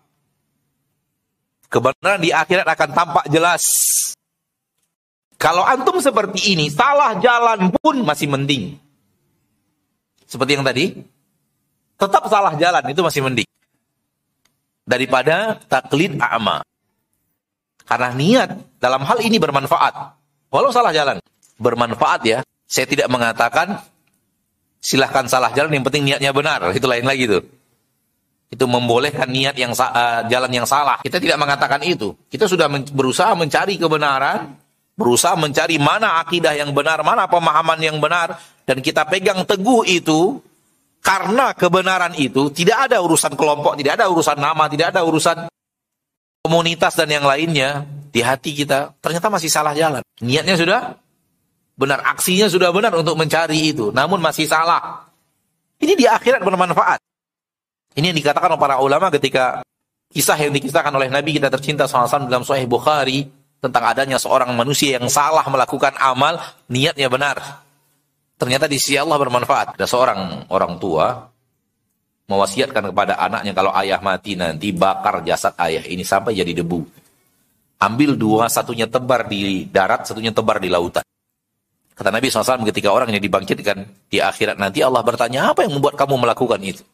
[1.68, 3.64] Kebenaran di akhirat akan tampak jelas.
[5.38, 8.80] Kalau antum seperti ini, salah jalan pun masih mending.
[10.26, 10.98] Seperti yang tadi,
[12.00, 13.50] tetap salah jalan itu masih mending.
[14.88, 16.64] Daripada taklid a'ma.
[17.88, 18.50] Karena niat
[18.80, 19.94] dalam hal ini bermanfaat.
[20.52, 21.20] Walau salah jalan.
[21.60, 22.40] Bermanfaat ya.
[22.68, 23.80] Saya tidak mengatakan
[24.80, 26.64] silahkan salah jalan, yang penting niatnya benar.
[26.72, 27.44] Itu lain lagi tuh.
[28.48, 31.04] Itu membolehkan niat yang uh, jalan yang salah.
[31.04, 32.16] Kita tidak mengatakan itu.
[32.32, 34.56] Kita sudah men berusaha mencari kebenaran,
[34.96, 40.40] berusaha mencari mana akidah yang benar, mana pemahaman yang benar, dan kita pegang teguh itu
[41.04, 45.48] karena kebenaran itu tidak ada urusan kelompok, tidak ada urusan nama, tidak ada urusan
[46.44, 50.04] komunitas dan yang lainnya di hati kita ternyata masih salah jalan.
[50.24, 50.82] Niatnya sudah
[51.78, 55.06] benar, aksinya sudah benar untuk mencari itu, namun masih salah.
[55.78, 57.00] Ini di akhirat bermanfaat.
[57.98, 59.66] Ini yang dikatakan oleh para ulama ketika
[60.14, 63.26] kisah yang dikisahkan oleh Nabi kita tercinta SAW dalam Sahih Bukhari
[63.58, 66.38] tentang adanya seorang manusia yang salah melakukan amal,
[66.70, 67.66] niatnya benar.
[68.38, 69.82] Ternyata di sisi Allah bermanfaat.
[69.82, 71.26] Ada seorang orang tua
[72.30, 76.86] mewasiatkan kepada anaknya kalau ayah mati nanti bakar jasad ayah ini sampai jadi debu.
[77.82, 81.06] Ambil dua, satunya tebar di darat, satunya tebar di lautan.
[81.98, 85.98] Kata Nabi SAW ketika orang yang dibangkitkan di akhirat nanti Allah bertanya, apa yang membuat
[85.98, 86.86] kamu melakukan itu?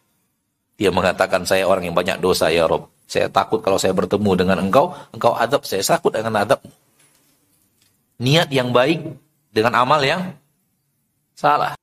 [0.79, 2.89] Dia mengatakan, saya orang yang banyak dosa ya Rob.
[3.05, 6.59] Saya takut kalau saya bertemu dengan engkau, engkau adab, saya takut dengan adab.
[8.17, 9.05] Niat yang baik
[9.53, 10.33] dengan amal yang
[11.37, 11.77] salah.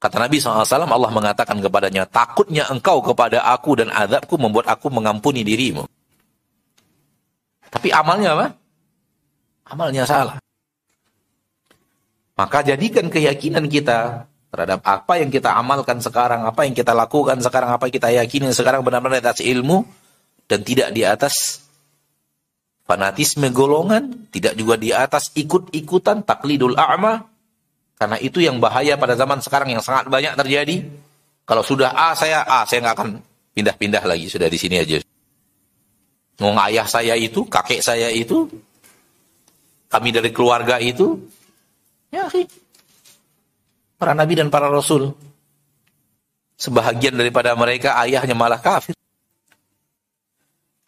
[0.00, 5.44] Kata Nabi SAW, Allah mengatakan kepadanya, takutnya engkau kepada aku dan azabku membuat aku mengampuni
[5.44, 5.84] dirimu.
[7.68, 8.46] Tapi amalnya apa?
[9.68, 10.40] Amalnya salah.
[12.40, 17.70] Maka jadikan keyakinan kita terhadap apa yang kita amalkan sekarang, apa yang kita lakukan sekarang,
[17.70, 19.86] apa yang kita yakini sekarang benar-benar di atas ilmu
[20.50, 21.62] dan tidak di atas
[22.82, 27.22] fanatisme golongan, tidak juga di atas ikut-ikutan taklidul a'ma,
[27.94, 30.88] karena itu yang bahaya pada zaman sekarang yang sangat banyak terjadi.
[31.46, 33.08] Kalau sudah A saya A, saya nggak akan
[33.54, 34.98] pindah-pindah lagi sudah di sini aja.
[36.40, 38.48] Ngomong ayah saya itu, kakek saya itu,
[39.92, 41.20] kami dari keluarga itu,
[42.08, 42.48] ya sih.
[44.00, 45.12] Para nabi dan para rasul.
[46.56, 48.96] Sebahagian daripada mereka ayahnya malah kafir.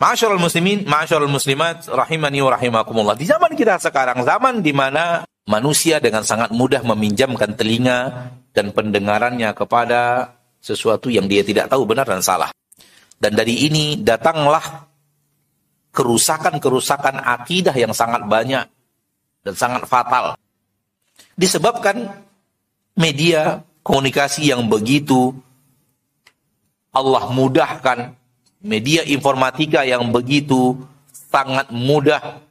[0.01, 3.15] Masyarul muslimin, masyarul muslimat, rahimani wa rahimakumullah.
[3.15, 9.53] Di zaman kita sekarang, zaman di mana manusia dengan sangat mudah meminjamkan telinga dan pendengarannya
[9.53, 12.49] kepada sesuatu yang dia tidak tahu benar dan salah.
[13.21, 14.89] Dan dari ini datanglah
[15.93, 18.65] kerusakan-kerusakan akidah yang sangat banyak
[19.45, 20.35] dan sangat fatal.
[21.37, 22.11] Disebabkan
[22.95, 25.35] media komunikasi yang begitu
[26.93, 28.15] Allah mudahkan
[28.61, 30.77] media informatika yang begitu
[31.33, 32.45] sangat mudah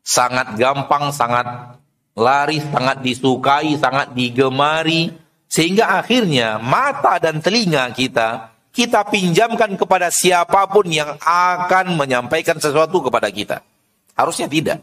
[0.00, 1.76] sangat gampang, sangat
[2.18, 5.12] laris, sangat disukai, sangat digemari,
[5.46, 13.02] sehingga akhirnya mata dan telinga kita kita pinjamkan kepada siapa pun yang akan menyampaikan sesuatu
[13.02, 13.66] kepada kita.
[14.14, 14.78] Harusnya tidak.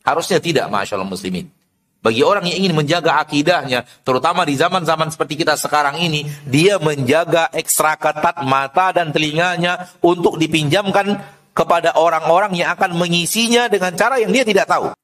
[0.00, 1.57] Harusnya tidak, Masya Allah muslimin.
[1.98, 7.50] Bagi orang yang ingin menjaga akidahnya, terutama di zaman-zaman seperti kita sekarang ini, dia menjaga
[7.50, 11.18] ekstra ketat mata dan telinganya untuk dipinjamkan
[11.50, 14.94] kepada orang-orang yang akan mengisinya dengan cara yang dia tidak tahu.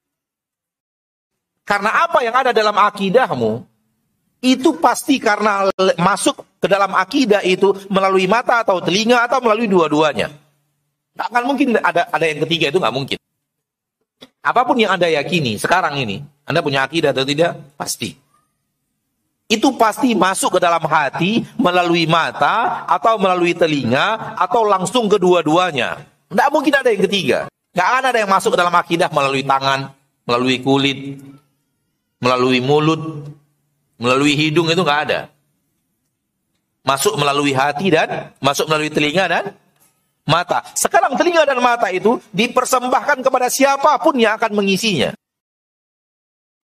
[1.66, 3.66] Karena apa yang ada dalam akidahmu,
[4.44, 5.66] itu pasti karena
[5.98, 10.30] masuk ke dalam akidah itu melalui mata atau telinga atau melalui dua-duanya.
[11.16, 13.18] Tak akan mungkin ada ada yang ketiga itu nggak mungkin.
[14.44, 17.57] Apa pun yang Anda yakini sekarang ini, Anda punya akidah atau tidak?
[17.80, 18.12] Pasti.
[19.48, 26.04] Itu pasti masuk ke dalam hati melalui mata atau melalui telinga atau langsung kedua-duanya.
[26.28, 27.38] Tidak mungkin ada yang ketiga.
[27.72, 29.92] Tidak akan ada yang masuk ke dalam akidah melalui tangan,
[30.28, 31.20] melalui kulit,
[32.20, 33.00] melalui mulut,
[33.97, 35.20] melalui hidung itu nggak ada.
[36.84, 39.45] Masuk melalui hati dan masuk melalui telinga dan
[40.25, 40.64] mata.
[40.77, 45.12] Sekarang telinga dan mata itu dipersembahkan kepada siapa pun yang akan mengisinya.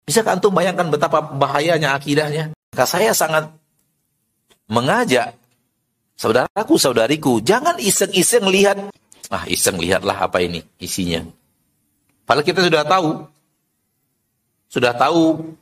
[0.06, 2.54] Bisa antum bayangkan betapa bahayanya akidahnya?
[2.54, 3.50] Maka saya sangat
[4.70, 5.34] mengajak
[6.14, 8.78] saudaraku, saudariku, jangan iseng-iseng lihat
[9.30, 11.26] Ah iseng lihatlah apa ini isinya.
[12.26, 13.10] Padahal kita sudah tahu.
[14.70, 15.56] Sudah tahu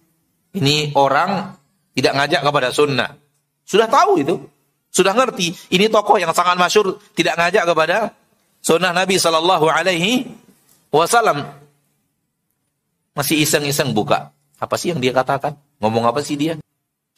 [0.58, 1.54] ini orang
[1.94, 3.10] tidak ngajak kepada sunnah.
[3.64, 4.36] Sudah tahu itu.
[4.94, 5.58] Sudah ngerti.
[5.74, 7.98] Ini tokoh yang sangat masyur tidak ngajak kepada
[8.62, 10.30] sunnah Nabi Sallallahu Alaihi
[10.94, 11.41] Wasallam.
[13.18, 14.30] Masih iseng-iseng buka.
[14.62, 15.58] Apa sih yang dia katakan?
[15.82, 16.62] Ngomong apa sih dia?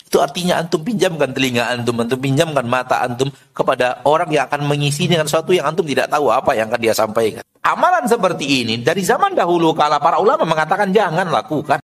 [0.06, 5.12] Itu artinya antum pinjamkan telinga antum, antum pinjamkan mata antum kepada orang yang akan mengisi
[5.12, 7.44] dengan sesuatu yang antum tidak tahu apa yang akan dia sampaikan.
[7.60, 11.84] Amalan seperti ini dari zaman dahulu kala para ulama mengatakan jangan lakukan.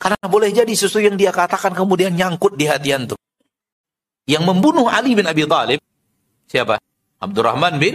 [0.00, 3.18] Karena boleh jadi sesuatu yang dia katakan kemudian nyangkut di hati antum.
[4.26, 5.80] Yang membunuh Ali bin Abi Thalib
[6.50, 6.82] siapa?
[7.22, 7.94] Abdurrahman bin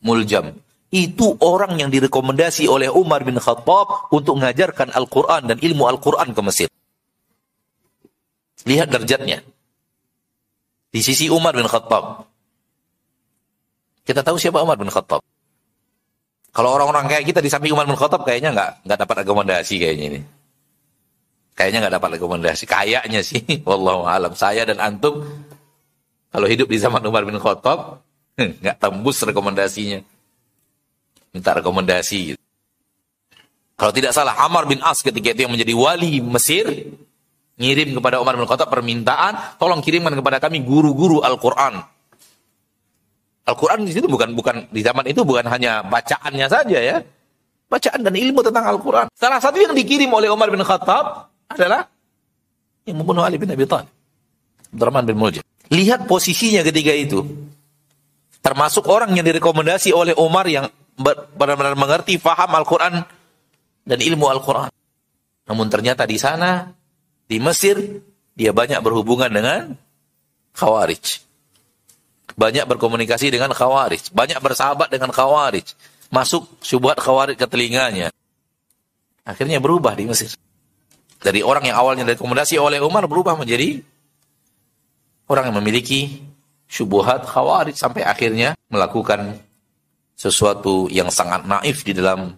[0.00, 0.54] Muljam.
[0.94, 6.40] Itu orang yang direkomendasi oleh Umar bin Khattab untuk mengajarkan Al-Quran dan ilmu Al-Quran ke
[6.46, 6.68] Mesir.
[8.62, 9.42] Lihat derajatnya.
[10.94, 12.30] Di sisi Umar bin Khattab.
[14.06, 15.18] Kita tahu siapa Umar bin Khattab.
[16.54, 20.06] Kalau orang-orang kayak kita di samping Umar bin Khattab kayaknya nggak nggak dapat rekomendasi kayaknya
[20.14, 20.20] ini.
[21.54, 22.64] Kayaknya nggak dapat rekomendasi.
[22.66, 24.34] Kayaknya sih, wallahu alam.
[24.34, 25.22] Saya dan antum
[26.34, 28.02] kalau hidup di zaman Umar bin Khattab
[28.62, 30.02] nggak tembus rekomendasinya.
[31.30, 32.34] Minta rekomendasi.
[33.74, 36.94] Kalau tidak salah, Amar bin As ketika itu yang menjadi wali Mesir,
[37.58, 41.82] ngirim kepada Umar bin Khattab permintaan, tolong kirimkan kepada kami guru-guru Al-Quran.
[43.44, 46.96] Al-Quran di situ bukan bukan di zaman itu bukan hanya bacaannya saja ya,
[47.66, 49.06] bacaan dan ilmu tentang Al-Quran.
[49.10, 51.88] Salah satu yang dikirim oleh Umar bin Khattab adalah
[52.84, 53.90] yang membunuh Ali bin Abi Thalib,
[54.72, 55.44] Abdurrahman bin Muljam.
[55.72, 57.24] Lihat posisinya ketika itu.
[58.44, 60.68] Termasuk orang yang direkomendasi oleh Umar yang
[61.34, 63.00] benar-benar mengerti, faham Al-Quran
[63.88, 64.68] dan ilmu Al-Quran.
[65.48, 66.68] Namun ternyata di sana,
[67.24, 67.80] di Mesir,
[68.36, 69.72] dia banyak berhubungan dengan
[70.52, 71.24] Khawarij.
[72.34, 74.12] Banyak berkomunikasi dengan Khawarij.
[74.12, 75.64] Banyak bersahabat dengan Khawarij.
[76.12, 78.12] Masuk syubhat Khawarij ke telinganya.
[79.24, 80.36] Akhirnya berubah di Mesir.
[81.24, 83.80] Dari orang yang awalnya direkomendasi oleh Umar berubah menjadi
[85.24, 86.20] orang yang memiliki
[86.68, 89.40] syubhat Khawarij sampai akhirnya melakukan
[90.12, 92.36] sesuatu yang sangat naif di dalam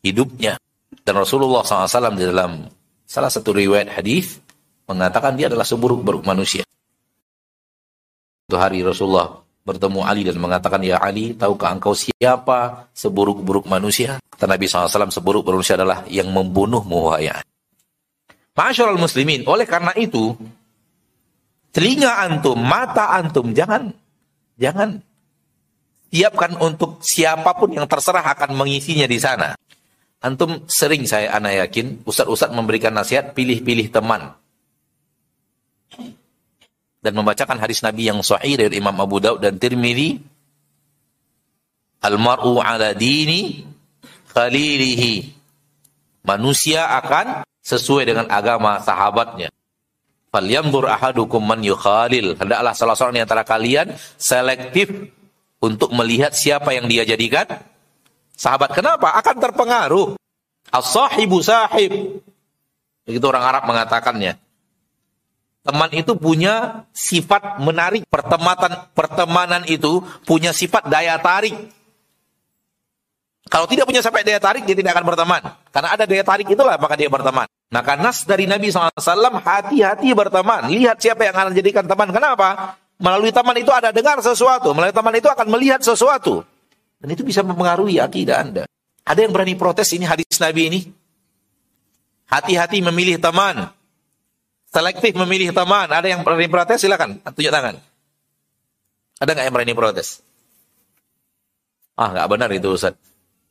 [0.00, 0.56] hidupnya.
[1.04, 2.64] Dan Rasulullah SAW di dalam
[3.04, 4.40] salah satu riwayat hadis
[4.88, 6.64] mengatakan dia adalah seburuk-buruk manusia.
[8.48, 14.18] Itu hari Rasulullah bertemu Ali dan mengatakan, Ya Ali, tahukah engkau siapa seburuk-buruk manusia?
[14.24, 17.51] Kata Nabi SAW, seburuk-buruk manusia adalah yang membunuhmu, wahai Ali.
[18.52, 20.36] Masyarul muslimin, oleh karena itu,
[21.72, 23.96] telinga antum, mata antum, jangan
[24.60, 25.00] jangan
[26.12, 29.56] siapkan untuk siapa pun yang terserah akan mengisinya di sana.
[30.20, 34.36] Antum sering saya anak yakin, ustaz-ustaz memberikan nasihat, pilih-pilih teman.
[37.02, 40.22] Dan membacakan hadis Nabi yang sahih dari Imam Abu Daud dan Tirmidzi.
[42.04, 43.66] Al-mar'u ala dini
[44.30, 45.34] khalilihi.
[46.22, 49.48] Manusia akan sesuai dengan agama sahabatnya.
[50.34, 52.34] Falyanzur ahadukum man yukhalil.
[52.36, 54.90] Hendaklah salah seorang di antara kalian selektif
[55.62, 57.46] untuk melihat siapa yang dia jadikan
[58.34, 58.74] sahabat.
[58.74, 59.14] Kenapa?
[59.14, 60.18] Akan terpengaruh.
[60.72, 62.24] As-sahibu sahib.
[63.04, 64.40] Begitu orang Arab mengatakannya.
[65.62, 68.02] Teman itu punya sifat menarik.
[68.10, 71.54] Pertemanan pertemanan itu punya sifat daya tarik.
[73.50, 75.42] Kalau tidak punya sampai daya tarik, dia tidak akan berteman.
[75.74, 77.46] Karena ada daya tarik itulah maka dia berteman.
[77.72, 78.94] Maka nas dari Nabi SAW,
[79.42, 80.70] hati-hati berteman.
[80.70, 82.12] Lihat siapa yang akan jadikan teman.
[82.14, 82.78] Kenapa?
[83.02, 84.70] Melalui taman itu ada dengar sesuatu.
[84.70, 86.46] Melalui taman itu akan melihat sesuatu.
[87.02, 88.62] Dan itu bisa mempengaruhi akidah Anda.
[89.02, 90.80] Ada yang berani protes ini hadis Nabi ini?
[92.30, 93.74] Hati-hati memilih teman.
[94.70, 95.90] Selektif memilih teman.
[95.90, 96.78] Ada yang berani protes?
[96.78, 97.82] Silakan tunjuk tangan.
[99.18, 100.22] Ada nggak yang berani protes?
[101.98, 102.94] Ah, nggak benar itu Ustaz.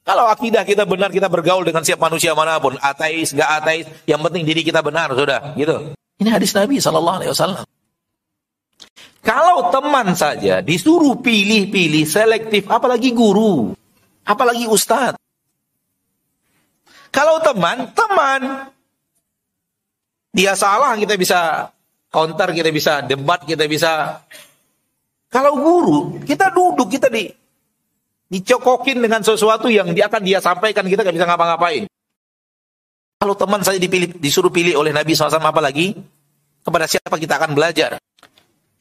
[0.01, 4.17] Kalau akidah kita benar, kita bergaul dengan siapa manusia mana pun, ateis, nggak ateis, yang
[4.25, 5.93] penting diri kita benar, sudah, gitu.
[6.17, 7.65] Ini hadis Nabi Shallallahu Alaihi Wasallam.
[9.21, 13.77] Kalau teman saja disuruh pilih-pilih selektif, apalagi guru,
[14.25, 15.21] apalagi ustadz.
[17.13, 18.71] Kalau teman, teman.
[20.31, 21.69] Dia salah, kita bisa
[22.09, 24.23] counter, kita bisa debat, kita bisa.
[25.29, 27.29] Kalau guru, kita duduk, kita di
[28.31, 31.83] dicokokin dengan sesuatu yang dia akan dia sampaikan, kita nggak bisa ngapa-ngapain.
[33.19, 35.93] Kalau teman saya dipilih, disuruh pilih oleh Nabi SAW apalagi,
[36.63, 37.99] kepada siapa kita akan belajar.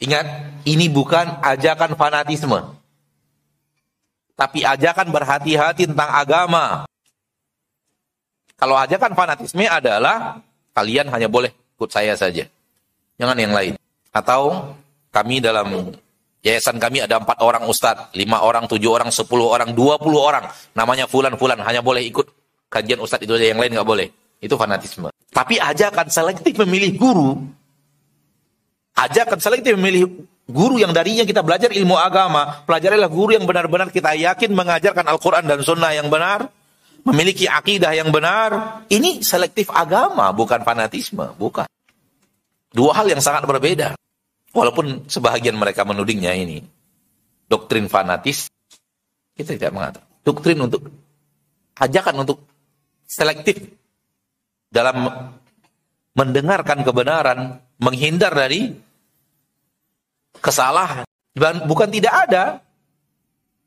[0.01, 0.26] Ingat,
[0.64, 2.57] ini bukan ajakan fanatisme.
[4.38, 6.88] Tapi ajakan berhati-hati tentang agama.
[8.57, 10.40] Kalau ajakan fanatisme adalah
[10.72, 12.48] kalian hanya boleh ikut saya saja.
[13.20, 13.76] Jangan yang lain.
[14.09, 14.72] Atau
[15.12, 15.92] kami dalam
[16.41, 20.49] yayasan kami ada empat orang ustadz, lima orang, tujuh orang, sepuluh orang, dua puluh orang.
[20.76, 22.26] Namanya fulan-fulan, hanya boleh ikut
[22.72, 24.09] kajian ustadz itu aja, yang lain nggak boleh.
[24.41, 25.12] Itu fanatisme.
[25.30, 27.30] Tapi ajakan selektif memilih guru
[29.01, 32.61] ajakan selektif memilih guru yang darinya kita belajar ilmu agama.
[32.68, 36.53] Pelajarilah guru yang benar-benar kita yakin mengajarkan Al-Quran dan Sunnah yang benar.
[37.01, 41.64] memiliki akidah yang benar, ini selektif agama, bukan fanatisme, bukan.
[42.70, 43.97] Dua hal yang sangat berbeda.
[44.51, 46.66] Walaupun sebahagian mereka menudingnya ini
[47.46, 48.51] doktrin fanatis,
[49.38, 50.09] kita tidak mengatakan.
[50.26, 50.90] Doktrin untuk
[51.78, 52.44] ajakan untuk
[53.07, 53.62] selektif
[54.70, 55.30] dalam
[56.14, 58.74] mendengarkan kebenaran, menghindar dari
[60.38, 61.07] kesalahan.
[61.66, 62.44] Bukan tidak ada.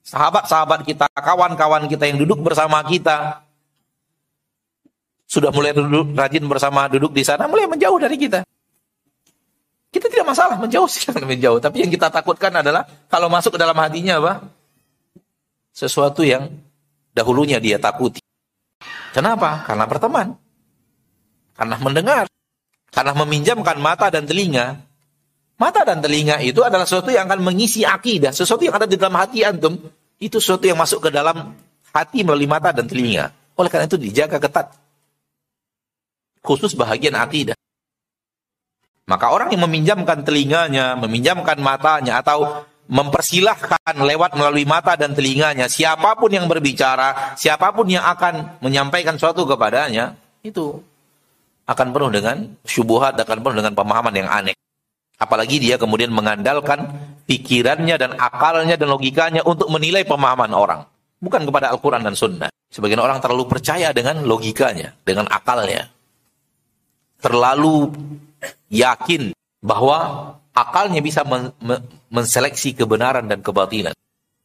[0.03, 3.39] Sahabat-sahabat kita, kawan-kawan kita yang duduk bersama kita,
[5.23, 8.43] sudah mulai duduk, rajin bersama duduk di sana, mulai menjauh dari kita.
[9.93, 12.81] Kita tidak masalah menjauh silakan menjauh, tapi yang kita takutkan adalah
[13.13, 14.33] kalau masuk ke dalam hatinya apa?
[15.69, 16.49] Sesuatu yang
[17.13, 18.17] dahulunya dia takuti.
[19.13, 19.61] Kenapa?
[19.69, 20.33] Karena berteman.
[21.53, 22.25] Karena mendengar.
[22.89, 24.81] Karena meminjamkan mata dan telinga.
[25.61, 28.33] Mata dan telinga itu adalah sesuatu yang akan mengisi akidah.
[28.33, 29.77] Sesuatu yang ada di dalam hati antum.
[30.17, 31.53] Itu sesuatu yang masuk ke dalam
[31.93, 33.29] hati melalui mata dan telinga.
[33.53, 34.73] Oleh karena itu dijaga ketat.
[36.41, 37.53] Khusus bahagian akidah.
[39.03, 46.15] Maka orang yang meminjamkan telinganya, meminjamkan matanya, atau mempersilahkan lewat melalui mata dan telinganya, siapa
[46.15, 50.79] pun yang berbicara, siapa pun yang akan menyampaikan sesuatu kepadanya, itu
[51.67, 52.37] akan penuh dengan
[52.67, 54.55] syubuhat, akan penuh dengan pemahaman yang aneh.
[55.19, 56.83] Apalagi dia kemudian mengandalkan
[57.23, 60.83] pikirannya dan akalnya dan logikanya untuk menilai pemahaman orang.
[61.23, 62.51] Bukan kepada Al-Quran dan Sunnah.
[62.67, 65.87] Sebagian orang terlalu percaya dengan logikanya, dengan akalnya.
[67.23, 67.95] Terlalu
[68.69, 69.31] yakin
[69.63, 71.81] bahwa akalnya bisa men men
[72.13, 73.95] menseleksi kebenaran dan kebatilan.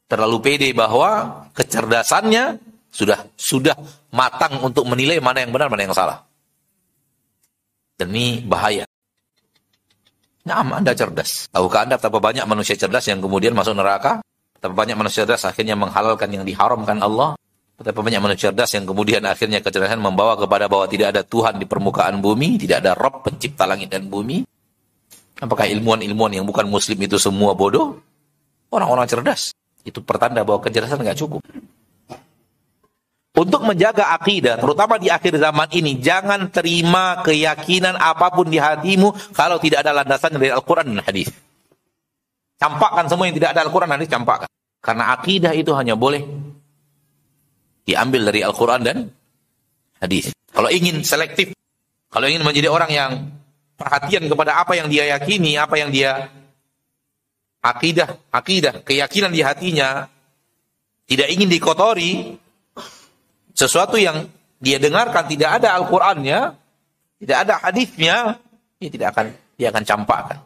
[0.08, 2.56] Terlalu pede bahwa kecerdasannya
[2.88, 3.76] sudah sudah
[4.08, 6.24] matang untuk menilai mana yang benar, mana yang salah.
[7.98, 8.88] Dan ini bahaya.
[10.48, 11.52] Nah, Anda cerdas.
[11.52, 14.24] Tahukah Anda betapa banyak manusia cerdas yang kemudian masuk neraka?
[14.56, 17.36] Betapa banyak manusia cerdas akhirnya menghalalkan yang diharamkan Allah?
[17.78, 21.66] Betapa banyak manusia cerdas yang kemudian akhirnya kecerdasan membawa kepada bahwa tidak ada Tuhan di
[21.70, 24.42] permukaan bumi, tidak ada Rob pencipta langit dan bumi.
[25.38, 28.02] Apakah ilmuwan-ilmuwan yang bukan muslim itu semua bodoh?
[28.74, 29.54] Orang-orang cerdas.
[29.86, 31.38] Itu pertanda bahwa kecerdasan nggak cukup.
[33.38, 39.14] Untuk menjaga akidah, terutama di akhir zaman ini, jangan terima keyakinan apa pun di hatimu
[39.30, 41.30] kalau tidak ada landasan dari Al-Quran dan hadis.
[42.58, 44.50] Campakkan semua yang tidak ada Al-Quran dan hadis, campakkan.
[44.82, 46.47] Karena akidah itu hanya boleh
[47.88, 49.08] diambil dari Al-Quran dan
[50.04, 50.36] hadis.
[50.52, 51.56] Kalau ingin selektif,
[52.12, 53.12] kalau ingin menjadi orang yang
[53.80, 56.28] perhatian kepada apa yang dia yakini, apa yang dia
[57.64, 60.04] akidah, akidah, keyakinan di hatinya,
[61.08, 62.36] tidak ingin dikotori,
[63.56, 64.28] sesuatu yang
[64.60, 66.52] dia dengarkan tidak ada Al-Qur'annya,
[67.24, 68.16] tidak ada hadisnya,
[68.76, 69.26] dia tidak akan
[69.56, 70.38] dia akan campakkan.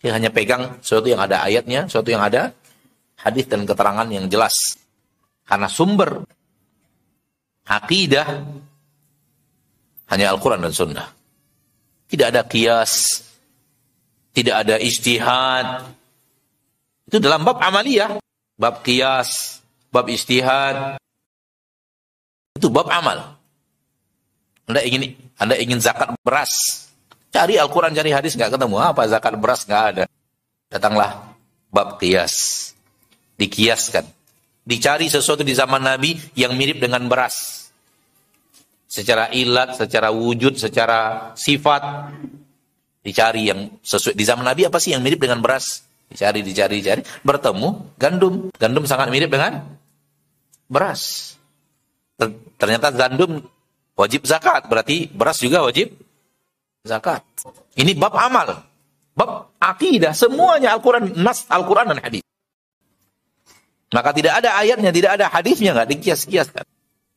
[0.00, 2.56] Dia hanya pegang sesuatu yang ada ayatnya, sesuatu yang ada
[3.20, 4.80] hadis dan keterangan yang jelas.
[5.44, 6.24] Karena sumber
[7.70, 8.26] akidah
[10.10, 11.06] hanya Al-Quran dan Sunnah.
[12.10, 13.22] Tidak ada kias,
[14.34, 15.86] tidak ada istihad.
[17.06, 18.18] Itu dalam bab amaliyah,
[18.58, 19.62] bab kias,
[19.94, 20.98] bab istihad.
[22.58, 23.38] Itu bab amal.
[24.66, 26.86] Anda ingin Anda ingin zakat beras,
[27.30, 28.82] cari Al-Quran, cari hadis nggak ketemu.
[28.82, 30.04] Apa zakat beras nggak ada.
[30.66, 31.30] Datanglah
[31.70, 32.74] bab kias,
[33.38, 34.02] dikiaskan.
[34.66, 37.59] Dicari sesuatu di zaman Nabi yang mirip dengan beras
[38.90, 42.10] secara ilat, secara wujud, secara sifat
[43.06, 45.86] dicari yang sesuai di zaman Nabi apa sih yang mirip dengan beras?
[46.10, 48.50] Dicari, dicari, dicari, bertemu gandum.
[48.58, 49.62] Gandum sangat mirip dengan
[50.66, 51.32] beras.
[52.58, 53.46] Ternyata gandum
[53.94, 55.94] wajib zakat, berarti beras juga wajib
[56.82, 57.22] zakat.
[57.78, 58.66] Ini bab amal,
[59.14, 62.26] bab akidah, semuanya Al-Quran, nas Al-Quran dan hadis.
[63.94, 66.66] Maka tidak ada ayatnya, tidak ada hadisnya, nggak dikias-kiaskan.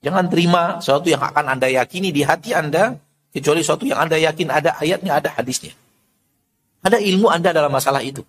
[0.03, 2.99] Jangan terima sesuatu yang akan Anda yakini di hati Anda,
[3.31, 5.71] kecuali sesuatu yang Anda yakin ada ayatnya, ada hadisnya.
[6.83, 8.19] Ada ilmu Anda dalam masalah itu.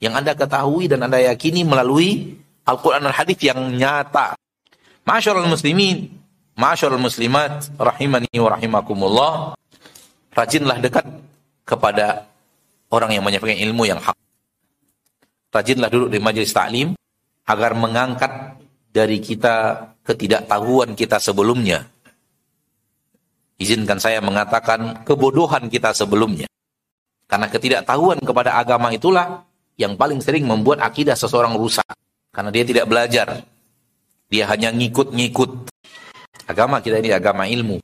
[0.00, 4.32] Yang Anda ketahui dan Anda yakini melalui Al-Quran dan hadis yang nyata.
[5.04, 6.08] Masyarul muslimin,
[6.56, 9.32] masyarul muslimat, rahimani wa rahimakumullah.
[10.32, 11.04] Rajinlah dekat
[11.68, 12.24] kepada
[12.88, 14.16] orang yang menyampaikan ilmu yang hak.
[15.52, 16.96] Rajinlah duduk di majelis taklim
[17.44, 18.56] agar mengangkat
[18.90, 21.88] dari kita ketidaktahuan kita sebelumnya.
[23.56, 26.46] Izinkan saya mengatakan kebodohan kita sebelumnya.
[27.24, 29.42] Karena ketidaktahuan kepada agama itulah
[29.80, 31.88] yang paling sering membuat akidah seseorang rusak.
[32.34, 33.42] Karena dia tidak belajar.
[34.28, 35.50] Dia hanya ngikut-ngikut.
[36.50, 37.80] Agama kita ini agama ilmu.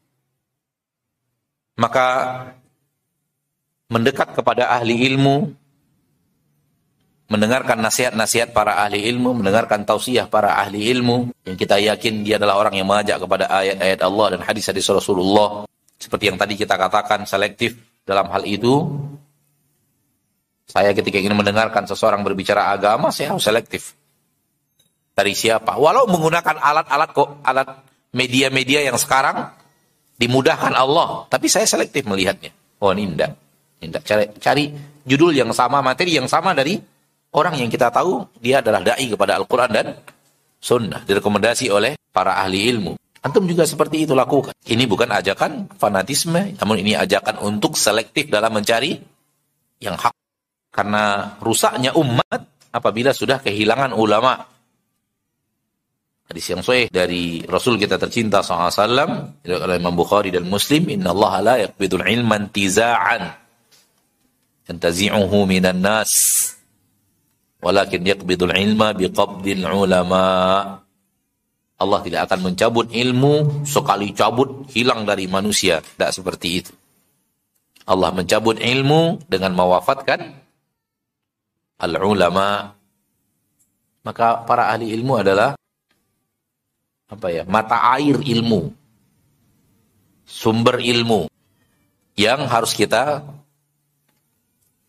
[1.80, 2.06] Maka
[3.88, 5.54] mendekat kepada ahli ilmu,
[7.30, 12.58] mendengarkan nasihat-nasihat para ahli ilmu, mendengarkan tausiah para ahli ilmu, yang kita yakin dia adalah
[12.58, 15.62] orang yang mengajak kepada ayat-ayat Allah dan hadis-hadis Rasulullah.
[15.94, 18.82] Seperti yang tadi kita katakan, selektif dalam hal itu.
[20.66, 23.94] Saya ketika ingin mendengarkan seseorang berbicara agama, saya harus selektif.
[25.14, 25.78] Dari siapa?
[25.78, 27.68] Walau menggunakan alat-alat kok, alat
[28.10, 29.54] media-media yang sekarang
[30.18, 32.50] dimudahkan Allah, tapi saya selektif melihatnya.
[32.82, 33.32] Oh ini enggak.
[33.82, 34.64] Enggak cari, cari
[35.06, 36.78] judul yang sama, materi yang sama dari
[37.34, 39.86] orang yang kita tahu dia adalah dai kepada Al-Quran dan
[40.60, 42.92] Sunnah, direkomendasi oleh para ahli ilmu.
[43.20, 44.52] Antum juga seperti itu lakukan.
[44.64, 48.96] Ini bukan ajakan fanatisme, namun ini ajakan untuk selektif dalam mencari
[49.80, 50.12] yang hak.
[50.72, 52.40] Karena rusaknya umat
[52.72, 54.40] apabila sudah kehilangan ulama.
[56.30, 61.32] Hadis yang sahih dari Rasul kita tercinta SAW, oleh Imam Bukhari dan Muslim, Inna Allah
[61.42, 63.34] la yakbidul ilman tiza'an.
[64.70, 66.12] Yantazi'uhu minan nas
[67.60, 70.24] walakin yaqbidul ilma biqabdil ulama.
[71.80, 75.80] Allah tidak akan mencabut ilmu sekali cabut hilang dari manusia.
[75.80, 76.72] Tidak seperti itu.
[77.88, 80.20] Allah mencabut ilmu dengan mewafatkan
[81.80, 82.76] al ulama
[84.04, 85.56] maka para ahli ilmu adalah
[87.08, 88.72] apa ya mata air ilmu.
[90.30, 91.26] Sumber ilmu
[92.14, 93.26] yang harus kita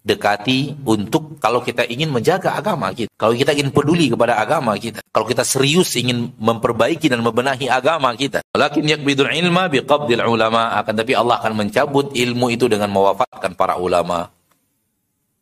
[0.01, 3.09] dekati untuk kalau kita ingin menjaga agama kita.
[3.13, 5.05] Kalau kita ingin peduli kepada agama kita.
[5.13, 8.41] Kalau kita serius ingin memperbaiki dan membenahi agama kita.
[8.57, 10.73] Walakin yakbidul ilma biqabdil ulama.
[10.81, 14.33] Akan tapi Allah akan mencabut ilmu itu dengan mewafatkan para ulama.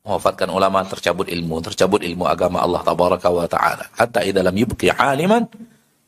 [0.03, 1.63] Mewafatkan ulama tercabut ilmu.
[1.63, 3.95] Tercabut ilmu agama Allah tabaraka wa ta'ala.
[3.95, 5.47] Hatta idalam yubqi aliman.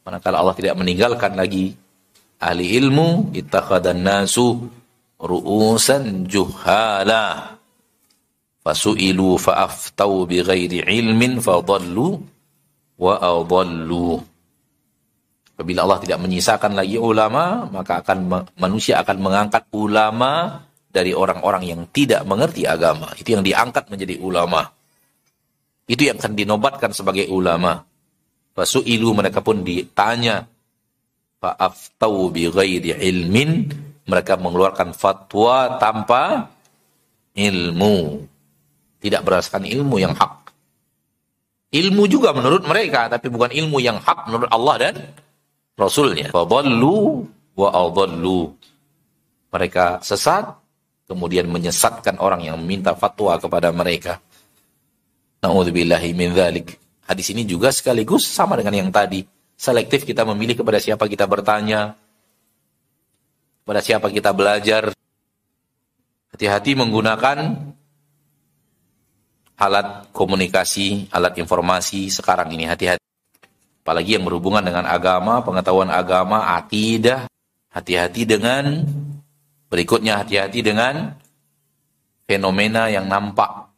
[0.04, 1.72] Manakala Allah tidak meninggalkan lagi
[2.36, 3.32] ahli ilmu.
[3.32, 4.68] Ittakhadhan nasu
[5.22, 7.61] ru'usan juhala
[8.62, 12.22] fasu'ilu fa'aftau bighairi ilmin fadallu
[13.01, 14.22] wa adallu.
[15.62, 22.26] Allah tidak menyisakan lagi ulama maka akan manusia akan mengangkat ulama dari orang-orang yang tidak
[22.26, 23.14] mengerti agama.
[23.14, 24.66] Itu yang diangkat menjadi ulama.
[25.86, 27.78] Itu yang akan dinobatkan sebagai ulama.
[28.57, 30.49] Fasu'ilu mereka pun ditanya
[31.38, 33.70] fa'aftau bighairi ilmin?
[34.01, 36.49] Mereka mengeluarkan fatwa tanpa
[37.38, 38.28] ilmu
[39.02, 40.54] tidak berdasarkan ilmu yang hak.
[41.74, 44.95] Ilmu juga menurut mereka, tapi bukan ilmu yang hak menurut Allah dan
[45.80, 46.30] Rasulnya.
[46.30, 47.26] Fadallu
[47.58, 48.54] wa adallu.
[49.52, 50.52] Mereka sesat,
[51.10, 54.22] kemudian menyesatkan orang yang meminta fatwa kepada mereka.
[55.41, 56.78] Na'udzubillahi min dhalik.
[57.10, 59.26] Hadis ini juga sekaligus sama dengan yang tadi.
[59.58, 61.97] Selektif kita memilih kepada siapa kita bertanya,
[63.66, 64.93] kepada siapa kita belajar.
[66.32, 67.38] Hati-hati menggunakan
[69.62, 73.05] alat komunikasi, alat informasi sekarang ini hati-hati.
[73.86, 77.30] Apalagi yang berhubungan dengan agama, pengetahuan agama, akidah,
[77.70, 78.82] hati-hati dengan
[79.70, 81.14] berikutnya hati-hati dengan
[82.26, 83.70] fenomena yang nampak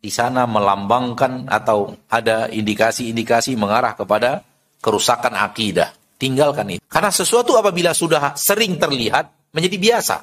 [0.00, 4.44] di sana melambangkan atau ada indikasi-indikasi mengarah kepada
[4.78, 5.90] kerusakan akidah.
[6.16, 6.82] Tinggalkan itu.
[6.88, 10.16] Karena sesuatu apabila sudah sering terlihat menjadi biasa.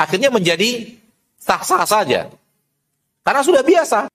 [0.00, 0.96] Akhirnya menjadi
[1.36, 2.32] sah-sah saja.
[3.26, 4.06] Karena sudah biasa.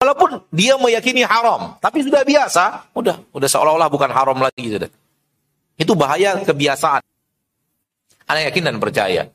[0.00, 4.88] Walaupun dia meyakini haram, tapi sudah biasa, udah, udah seolah-olah bukan haram lagi gitu.
[5.76, 7.04] Itu bahaya kebiasaan.
[8.28, 9.28] Anda yakin dan percaya.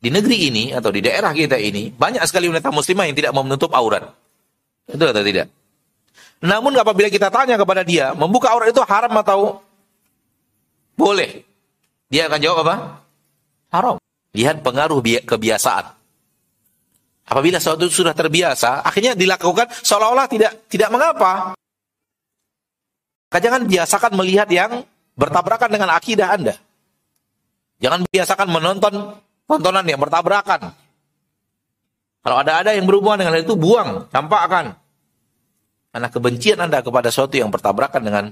[0.00, 3.44] Di negeri ini atau di daerah kita ini banyak sekali wanita muslimah yang tidak mau
[3.44, 4.08] menutup aurat.
[4.88, 5.48] Itu atau tidak?
[6.44, 9.64] Namun apabila kita tanya kepada dia, membuka aurat itu haram atau
[10.96, 11.44] boleh?
[12.12, 12.76] Dia akan jawab apa?
[13.72, 13.96] Haram.
[14.36, 16.03] Lihat pengaruh kebiasaan.
[17.24, 21.56] Apabila sesuatu sudah terbiasa, akhirnya dilakukan seolah-olah tidak tidak mengapa.
[23.28, 24.84] Maka jangan biasakan melihat yang
[25.18, 26.54] bertabrakan dengan akidah Anda.
[27.82, 28.94] Jangan biasakan menonton
[29.48, 30.70] tontonan yang bertabrakan.
[32.24, 34.78] Kalau ada-ada yang berhubungan dengan itu, buang, campakkan.
[35.92, 38.24] Karena kebencian Anda kepada sesuatu yang bertabrakan dengan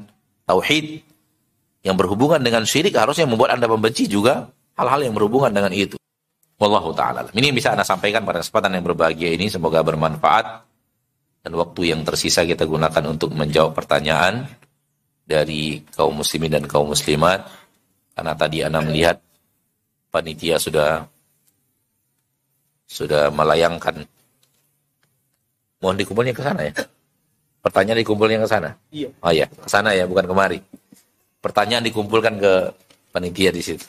[0.49, 1.05] tauhid,
[1.85, 6.01] yang berhubungan dengan syirik, harusnya membuat Anda membenci juga hal-hal yang berhubungan dengan itu.
[6.63, 7.27] Wallahu ta'ala.
[7.35, 9.51] Ini yang bisa Anda sampaikan pada kesempatan yang berbahagia ini.
[9.51, 10.63] Semoga bermanfaat.
[11.43, 14.47] Dan waktu yang tersisa kita gunakan untuk menjawab pertanyaan
[15.27, 17.43] dari kaum muslimin dan kaum muslimat.
[18.15, 19.19] Karena tadi Anda melihat
[20.15, 21.03] panitia sudah
[22.87, 24.07] sudah melayangkan.
[25.83, 26.75] Mohon dikumpulnya ke sana ya.
[27.59, 28.71] Pertanyaan dikumpulnya ke sana.
[28.95, 29.11] Iya.
[29.19, 30.63] Oh iya, ke sana ya, bukan kemari.
[31.43, 32.53] Pertanyaan dikumpulkan ke
[33.11, 33.83] panitia di situ.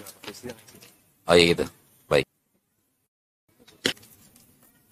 [1.30, 1.65] Oh iya gitu.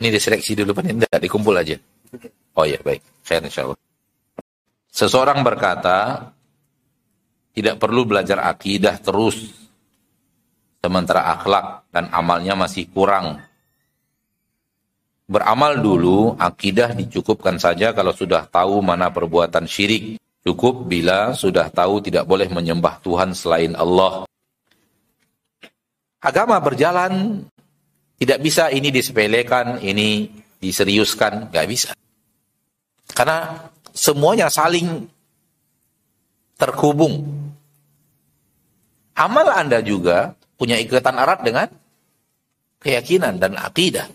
[0.01, 1.77] Ini diseleksi dulu Pak, enggak dikumpul aja.
[2.57, 3.05] Oh ya, baik.
[3.21, 3.77] Khair insyaallah.
[4.89, 6.33] Seseorang berkata,
[7.53, 9.53] tidak perlu belajar akidah terus,
[10.81, 13.45] sementara akhlak dan amalnya masih kurang.
[15.29, 20.17] Beramal dulu, akidah dicukupkan saja kalau sudah tahu mana perbuatan syirik.
[20.41, 24.25] Cukup bila sudah tahu tidak boleh menyembah Tuhan selain Allah.
[26.17, 27.45] Agama berjalan,
[28.21, 30.29] tidak bisa ini disepelekan, ini
[30.61, 31.97] diseriuskan, nggak bisa.
[33.17, 33.65] Karena
[33.97, 35.09] semuanya saling
[36.53, 37.25] terhubung.
[39.17, 41.65] Amal Anda juga punya ikatan erat dengan
[42.85, 44.05] keyakinan dan akidah.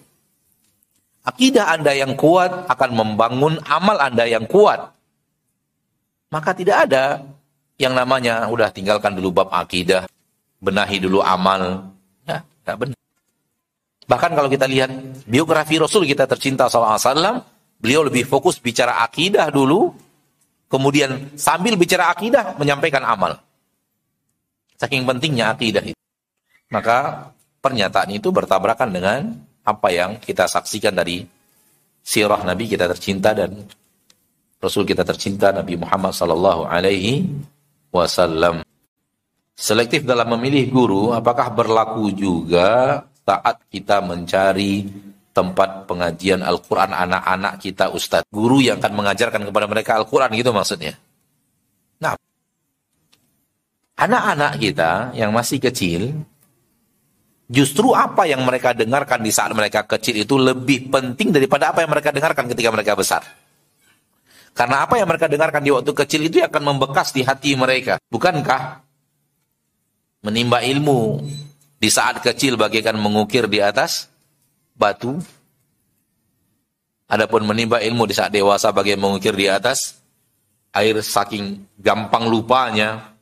[1.27, 4.95] Akidah Anda yang kuat akan membangun amal Anda yang kuat.
[6.31, 7.27] Maka tidak ada
[7.75, 10.07] yang namanya udah tinggalkan dulu bab akidah,
[10.63, 11.91] benahi dulu amal.
[12.23, 13.06] Ya, tidak benar.
[14.07, 14.91] Bahkan kalau kita lihat
[15.27, 17.43] biografi Rasul kita tercinta SAW,
[17.77, 19.93] Beliau lebih fokus bicara akidah dulu,
[20.73, 23.37] kemudian sambil bicara akidah menyampaikan amal.
[24.81, 26.01] Saking pentingnya akidah itu.
[26.73, 27.31] Maka
[27.61, 29.21] pernyataan itu bertabrakan dengan
[29.63, 31.25] apa yang kita saksikan dari
[32.01, 33.67] sirah Nabi kita tercinta dan
[34.57, 37.29] Rasul kita tercinta Nabi Muhammad sallallahu alaihi
[37.93, 38.65] wasallam.
[39.57, 44.87] Selektif dalam memilih guru apakah berlaku juga saat kita mencari
[45.35, 48.31] tempat pengajian Al-Quran anak-anak kita Ustadz.
[48.31, 50.95] Guru yang akan mengajarkan kepada mereka Al-Quran gitu maksudnya.
[52.01, 52.15] Nah,
[53.99, 56.15] anak-anak kita yang masih kecil,
[57.51, 61.91] justru apa yang mereka dengarkan di saat mereka kecil itu lebih penting daripada apa yang
[61.93, 63.27] mereka dengarkan ketika mereka besar.
[64.57, 68.01] Karena apa yang mereka dengarkan di waktu kecil itu akan membekas di hati mereka.
[68.09, 68.81] Bukankah
[70.25, 71.21] menimba ilmu
[71.77, 74.09] di saat kecil bagaikan mengukir di atas
[74.77, 75.21] batu.
[77.07, 80.03] Adapun menimba ilmu di saat dewasa bagi mengukir di atas
[80.75, 83.15] air saking gampang lupanya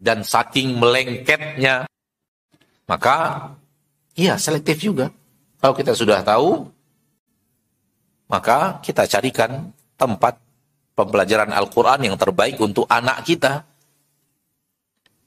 [0.00, 1.84] dan saking melengketnya
[2.88, 3.48] maka
[4.16, 5.12] iya selektif juga.
[5.60, 6.66] Kalau kita sudah tahu
[8.32, 10.40] maka kita carikan tempat
[10.96, 13.68] pembelajaran Al-Quran yang terbaik untuk anak kita.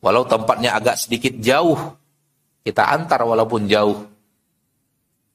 [0.02, 1.78] Walau tempatnya agak sedikit jauh,
[2.66, 4.10] kita antar walaupun jauh.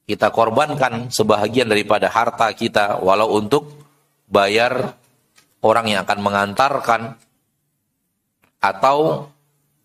[0.03, 3.71] Kita korbankan sebahagian daripada harta kita walau untuk
[4.27, 4.99] bayar
[5.63, 7.01] orang yang akan mengantarkan.
[8.59, 9.31] Atau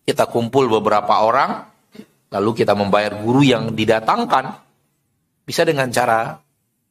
[0.03, 1.71] kita kumpul beberapa orang
[2.27, 4.51] lalu kita membayar guru yang didatangkan.
[5.47, 6.35] Bisa dengan cara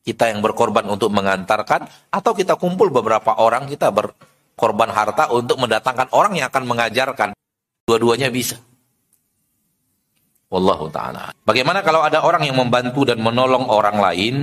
[0.00, 6.08] kita yang berkorban untuk mengantarkan atau kita kumpul beberapa orang kita berkorban harta untuk mendatangkan
[6.16, 7.28] orang yang akan mengajarkan.
[7.84, 8.56] Dua-duanya bisa
[10.46, 11.34] Wallahu taala.
[11.42, 14.34] Bagaimana kalau ada orang yang membantu dan menolong orang lain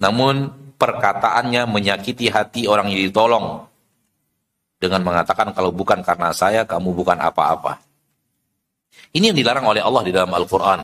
[0.00, 0.48] namun
[0.80, 3.68] perkataannya menyakiti hati orang yang ditolong
[4.80, 7.84] dengan mengatakan kalau bukan karena saya kamu bukan apa-apa.
[9.12, 10.80] Ini yang dilarang oleh Allah di dalam Al-Qur'an.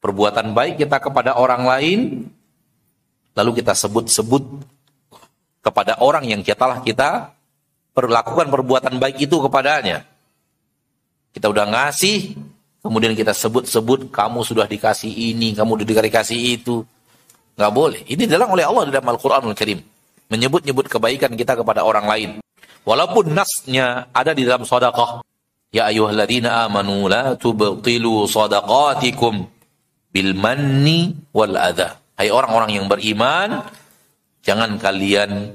[0.00, 2.00] Perbuatan baik kita kepada orang lain
[3.36, 4.64] lalu kita sebut-sebut
[5.60, 7.36] kepada orang yang kita kita
[7.92, 10.08] perlakukan perbuatan baik itu kepadanya.
[11.36, 12.32] Kita udah ngasih,
[12.86, 16.86] Kemudian kita sebut-sebut kamu sudah dikasih ini, kamu sudah dikasih itu.
[17.58, 18.00] Nggak boleh.
[18.06, 19.82] Ini dilarang oleh Allah dalam Al-Quranul Karim.
[20.30, 22.30] Menyebut-nyebut kebaikan kita kepada orang lain.
[22.86, 25.26] Walaupun nasnya ada di dalam sadaqah.
[25.74, 29.50] Ya ayuhalladzina amanu la tubtilu sadaqatikum
[30.14, 31.98] bil manni wal adha.
[32.16, 33.66] Hai orang-orang yang beriman,
[34.40, 35.52] jangan kalian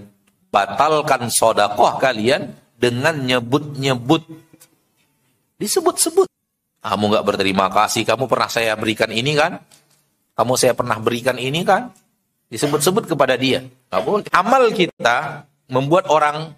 [0.51, 4.27] batalkan sodakoh kalian dengan nyebut-nyebut.
[5.57, 6.27] Disebut-sebut.
[6.81, 9.61] Kamu nggak berterima kasih, kamu pernah saya berikan ini kan?
[10.33, 11.93] Kamu saya pernah berikan ini kan?
[12.49, 13.61] Disebut-sebut kepada dia.
[13.93, 14.25] Boleh.
[14.33, 16.57] Amal kita membuat orang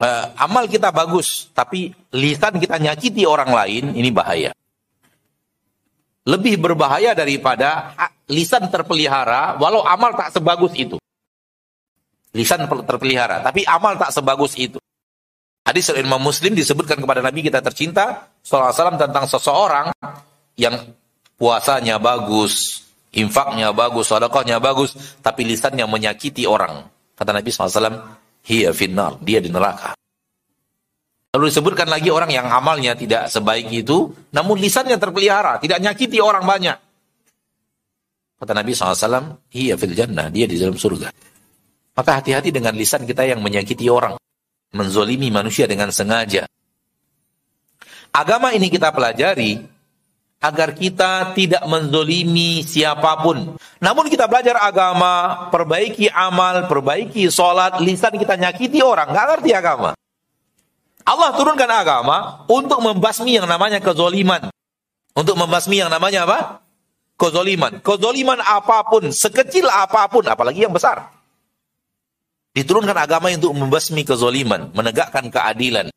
[0.00, 4.56] uh, amal kita bagus, tapi lisan kita nyakiti orang lain, ini bahaya.
[6.24, 7.92] Lebih berbahaya daripada
[8.32, 10.96] lisan terpelihara, walau amal tak sebagus itu.
[12.32, 14.80] Lisan terpelihara, tapi amal tak sebagus itu.
[15.66, 19.92] Hadis Imam Muslim disebutkan kepada Nabi kita tercinta SAW tentang seseorang
[20.56, 20.74] yang
[21.36, 22.84] puasanya bagus,
[23.16, 26.84] infaknya bagus, sedekahnya bagus, tapi lisannya menyakiti orang.
[27.16, 27.96] Kata Nabi SAW,
[28.44, 29.96] hiya finnar, dia di neraka.
[31.30, 36.42] Lalu disebutkan lagi orang yang amalnya tidak sebaik itu, namun lisannya terpelihara, tidak nyakiti orang
[36.42, 36.78] banyak.
[38.40, 41.12] Kata Nabi SAW, hiya fil jannah, dia di dalam surga.
[41.94, 44.16] Maka hati-hati dengan lisan kita yang menyakiti orang
[44.72, 46.46] menzolimi manusia dengan sengaja.
[48.10, 49.62] Agama ini kita pelajari
[50.40, 53.54] agar kita tidak menzolimi siapa pun.
[53.78, 59.92] Namun kita belajar agama, perbaiki amal, perbaiki sholat, lisan kita nyakiti orang, nggak ngerti agama.
[61.04, 64.48] Allah turunkan agama untuk membasmi yang namanya kezoliman.
[65.12, 66.38] Untuk membasmi yang namanya apa?
[67.20, 67.84] Kezoliman.
[67.84, 71.12] Kezoliman apa pun, sekecil apa pun, apalagi yang besar.
[72.56, 75.92] Diturunkan agama untuk membasmi kezoliman, menegakkan keadilan.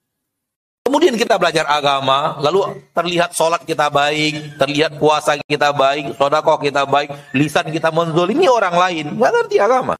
[0.83, 6.83] Kemudian kita belajar agama, lalu terlihat sholat kita baik, terlihat puasa kita baik, sodakoh kita
[6.83, 9.05] baik, lisan kita menzolimi orang lain.
[9.15, 9.95] Nggak ngerti agama.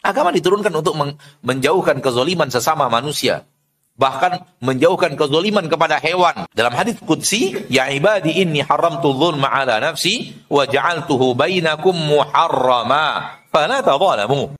[0.00, 0.94] Agama diturunkan untuk
[1.42, 3.42] menjauhkan kezoliman sesama manusia.
[3.98, 6.46] Bahkan menjauhkan kezoliman kepada hewan.
[6.54, 13.34] Dalam hadis Qudsi, Ya ibadi inni haramtu dhulma ala nafsi, wa ja'altuhu bainakum muharrama.
[13.50, 14.54] Fala tadhalamu.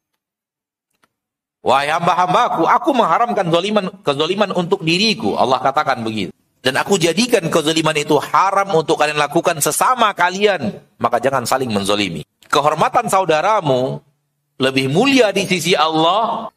[1.60, 5.36] Wahai hamba-hambaku, aku mengharamkan zoliman, kezoliman untuk diriku.
[5.36, 6.32] Allah katakan begitu.
[6.60, 10.80] Dan aku jadikan kezoliman itu haram untuk kalian lakukan sesama kalian.
[10.96, 12.24] Maka jangan saling menzolimi.
[12.48, 14.00] Kehormatan saudaramu
[14.56, 16.48] lebih mulia di sisi Allah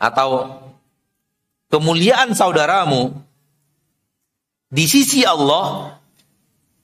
[0.00, 0.60] atau
[1.68, 3.12] kemuliaan saudaramu
[4.72, 5.96] di sisi Allah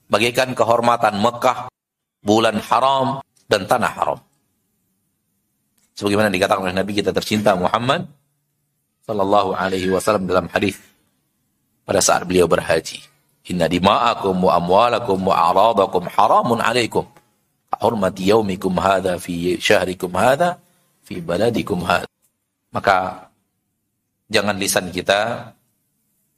[0.09, 1.69] bagaikan kehormatan Mekah,
[2.21, 4.19] bulan haram, dan tanah haram
[5.95, 8.07] sebagaimana dikatakan oleh Nabi kita tercinta Muhammad
[9.05, 10.77] sallallahu alaihi wasallam dalam hadis
[11.83, 13.03] pada saat beliau berhaji.
[13.49, 17.03] Inna dima'akum wa amwalakum wa a'radakum haramun alaikum.
[17.81, 20.61] Hurmati yaumikum hadha fi syahrikum hadha
[21.01, 22.05] fi baladikum hadha.
[22.69, 23.27] Maka
[24.29, 25.51] jangan lisan kita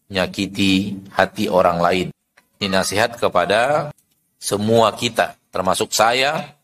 [0.08, 2.08] nyakiti hati orang lain.
[2.58, 3.92] Ini nasihat kepada
[4.40, 6.56] semua kita, termasuk saya,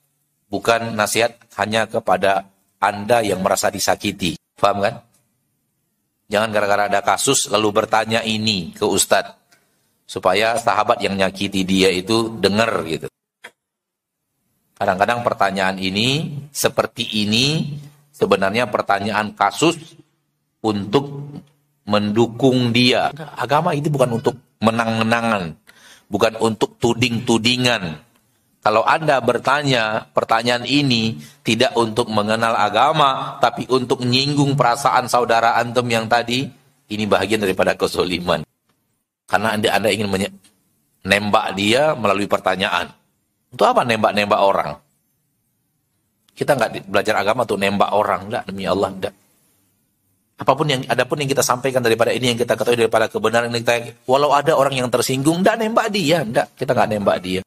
[0.48, 2.48] bukan nasihat hanya kepada
[2.80, 4.40] anda yang merasa disakiti.
[4.56, 4.96] Paham kan?
[6.32, 9.36] Jangan gara-gara ada kasus lalu bertanya ini ke ustadz.
[10.10, 13.06] Supaya sahabat yang nyakiti dia itu dengar gitu.
[14.74, 17.78] Kadang-kadang pertanyaan ini, seperti ini,
[18.10, 19.78] sebenarnya pertanyaan kasus
[20.66, 21.30] untuk
[21.86, 23.14] mendukung dia.
[23.38, 25.54] Agama itu bukan untuk menang-menangan.
[26.10, 28.09] Bukan untuk tuding-tudingan
[28.70, 35.90] kalau Anda bertanya pertanyaan ini tidak untuk mengenal agama, tapi untuk menyinggung perasaan saudara antum
[35.90, 36.46] yang tadi,
[36.94, 38.46] ini bagian daripada kezoliman.
[39.26, 42.94] Karena Anda, anda ingin menembak dia melalui pertanyaan.
[43.50, 44.78] Untuk apa nembak-nembak orang?
[46.38, 49.14] Kita nggak belajar agama tuh nembak orang, enggak demi Allah, enggak.
[50.46, 53.66] Apa pun yang adapun yang kita sampaikan daripada ini yang kita ketahui daripada kebenaran yang
[53.66, 56.54] kita walau ada orang yang tersinggung, enggak nembak dia, enggak.
[56.54, 57.42] Kita nggak nembak dia.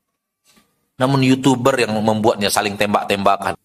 [1.00, 3.56] Namun youtuber yang membuatnya saling tembak-tembakan.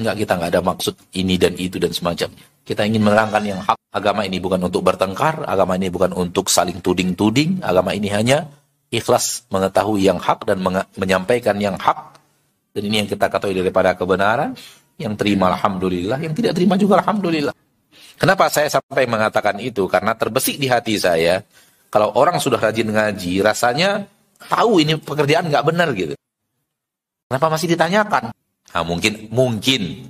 [0.00, 2.46] Enggak, kita enggak ada maksud ini dan itu dan semacamnya.
[2.64, 3.76] Kita ingin menerangkan yang hak.
[3.92, 8.48] Agama ini bukan untuk bertengkar, agama ini bukan untuk saling tuding-tuding, agama ini hanya
[8.88, 10.64] ikhlas mengetahui yang hak dan
[10.96, 12.16] menyampaikan yang hak.
[12.72, 14.56] Dan ini yang kita ketahui daripada kebenaran,
[14.96, 17.52] yang terima alhamdulillah, yang tidak terima juga alhamdulillah.
[18.16, 19.84] Kenapa saya sampai mengatakan itu?
[19.90, 21.44] Karena terbesik di hati saya,
[21.92, 24.08] kalau orang sudah rajin ngaji, rasanya
[24.48, 26.16] tahu ini pekerjaan nggak benar gitu.
[27.32, 28.28] Kenapa masih ditanyakan?
[28.76, 30.04] Nah, mungkin mungkin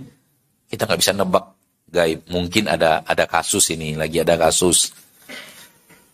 [0.67, 1.55] kita nggak bisa nebak
[1.87, 2.27] gaib.
[2.27, 4.91] Mungkin ada ada kasus ini, lagi ada kasus.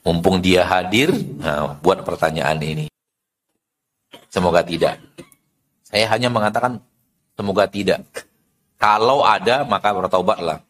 [0.05, 1.09] Mumpung dia hadir,
[1.41, 2.93] nah, buat pertanyaan ini.
[4.29, 5.01] Semoga tidak.
[5.89, 6.77] Saya hanya mengatakan
[7.33, 8.05] semoga tidak.
[8.77, 10.61] Kalau ada, maka bertobatlah.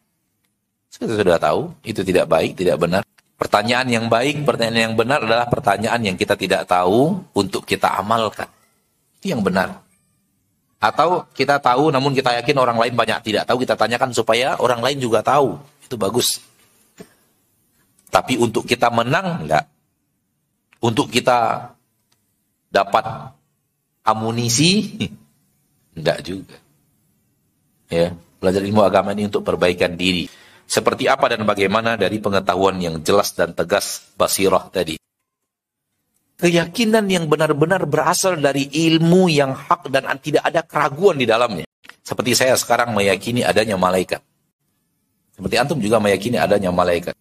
[0.87, 3.03] Kita sudah tahu, itu tidak baik, tidak benar.
[3.35, 8.47] Pertanyaan yang baik, pertanyaan yang benar adalah pertanyaan yang kita tidak tahu untuk kita amalkan.
[9.19, 9.88] Itu yang benar.
[10.79, 14.79] Atau kita tahu namun kita yakin orang lain banyak tidak tahu, kita tanyakan supaya orang
[14.79, 15.59] lain juga tahu.
[15.83, 16.39] Itu bagus.
[18.07, 19.67] Tapi untuk kita menang, enggak.
[20.79, 21.67] Untuk kita
[22.71, 23.35] dapat
[24.07, 24.95] amunisi,
[25.99, 26.55] enggak juga.
[27.91, 30.31] Ya, belajar ilmu agama ini untuk perbaikan diri.
[30.63, 34.99] Seperti apa dan bagaimana dari pengetahuan yang jelas dan tegas basirah tadi
[36.39, 41.67] keyakinan yang benar-benar berasal dari ilmu yang hak dan tidak ada keraguan di dalamnya.
[41.99, 44.23] Seperti saya sekarang meyakini adanya malaikat.
[45.35, 47.13] Seperti antum juga meyakini adanya malaikat.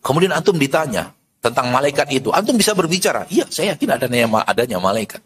[0.00, 1.12] Kemudian antum ditanya
[1.44, 2.32] tentang malaikat itu.
[2.32, 5.20] Antum bisa berbicara, iya saya yakin adanya, adanya malaikat.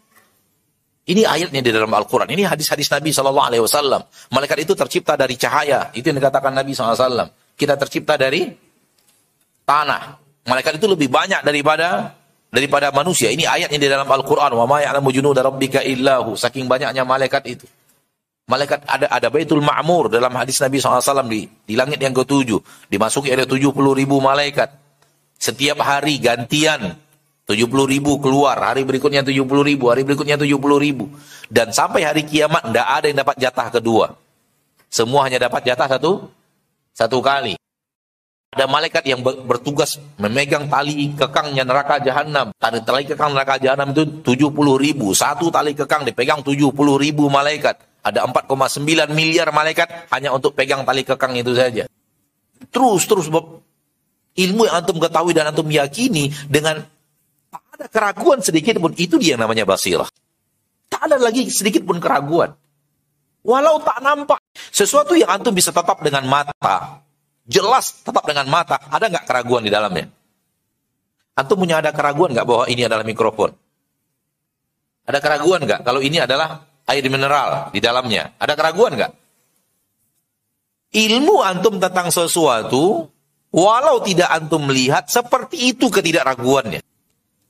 [1.03, 2.31] Ini ayatnya di dalam Al-Quran.
[2.31, 3.67] Ini hadis-hadis Nabi SAW.
[4.31, 5.91] Malaikat itu tercipta dari cahaya.
[5.91, 7.27] Itu yang dikatakan Nabi SAW.
[7.59, 8.47] Kita tercipta dari
[9.67, 10.15] tanah.
[10.47, 12.15] Malaikat itu lebih banyak daripada
[12.53, 13.33] daripada manusia.
[13.33, 14.53] Ini ayatnya di dalam Al-Quran.
[14.53, 16.37] Wa ma ya'lamu junuda rabbika illahu.
[16.37, 17.65] Saking banyaknya malaikat itu.
[18.45, 22.61] Malaikat ada ada Baitul Ma'mur dalam hadis Nabi SAW di, di langit yang ketujuh.
[22.93, 24.69] Dimasuki ada 70 ribu malaikat.
[25.41, 26.93] Setiap hari gantian
[27.49, 31.09] 70 ribu keluar, hari berikutnya 70 ribu, hari berikutnya 70 ribu.
[31.49, 34.05] Dan sampai hari kiamat tidak ada yang dapat jatah kedua.
[34.87, 36.29] Semua hanya dapat jatah satu,
[36.93, 37.62] satu kali.
[38.53, 42.53] Ada malaikat yang bertugas memegang tali kekangnya neraka jahanam.
[42.53, 45.09] Tali, tali kekang neraka jahanam itu 70 ribu.
[45.17, 46.69] Satu tali kekang dipegang 70
[47.01, 47.81] ribu malaikat.
[48.05, 51.89] Ada 4,9 miliar malaikat hanya untuk pegang tali kekang itu saja.
[52.69, 53.25] Terus, terus
[54.37, 56.85] ilmu yang antum ketahui dan antum yakini dengan
[57.73, 60.05] ada keraguan sedikit pun, itu dia yang namanya basirah.
[60.93, 62.53] Tak ada lagi sedikit pun keraguan.
[63.41, 64.37] Walau tak nampak.
[64.69, 67.01] Sesuatu yang antum bisa tetap dengan mata.
[67.43, 68.79] Jelas tetap dengan mata.
[68.87, 70.07] Ada nggak keraguan di dalamnya?
[71.33, 73.51] Antum punya ada keraguan nggak bahwa ini adalah mikrofon?
[75.03, 78.37] Ada keraguan nggak kalau ini adalah air mineral di dalamnya?
[78.39, 79.11] Ada keraguan nggak?
[80.93, 83.09] Ilmu antum tentang sesuatu,
[83.49, 86.85] walau tidak antum melihat, seperti itu ketidakraguannya.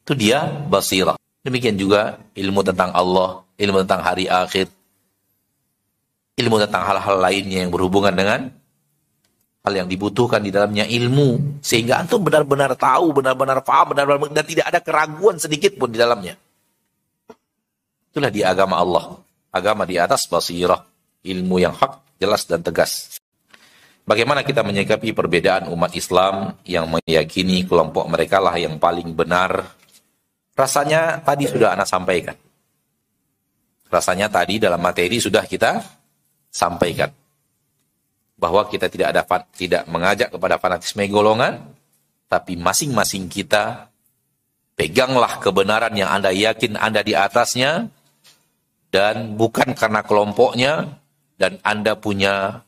[0.08, 1.20] Itu dia basirah.
[1.44, 4.72] Demikian juga ilmu tentang Allah, ilmu tentang hari akhir,
[6.40, 8.48] ilmu tentang hal-hal lainnya yang berhubungan dengan
[9.64, 11.60] hal yang dibutuhkan di dalamnya ilmu.
[11.64, 16.36] Sehingga antum benar-benar tahu, benar-benar paham, benar-benar dan tidak ada keraguan sedikit pun di dalamnya.
[18.12, 19.18] Itulah di agama Allah.
[19.50, 20.84] Agama di atas basirah.
[21.24, 23.18] Ilmu yang hak, jelas dan tegas.
[24.04, 29.80] Bagaimana kita menyikapi perbedaan umat Islam yang meyakini kelompok mereka lah yang paling benar
[30.54, 32.38] Rasanya tadi sudah anak sampaikan.
[33.90, 35.82] Rasanya tadi dalam materi sudah kita
[36.54, 37.10] sampaikan.
[38.44, 39.24] Bahwa kita tidak ada
[39.56, 41.64] tidak mengajak kepada fanatisme golongan,
[42.28, 43.88] tapi masing-masing kita
[44.76, 47.88] peganglah kebenaran yang Anda yakin Anda di atasnya
[48.92, 51.00] dan bukan karena kelompoknya
[51.40, 52.66] dan Anda punya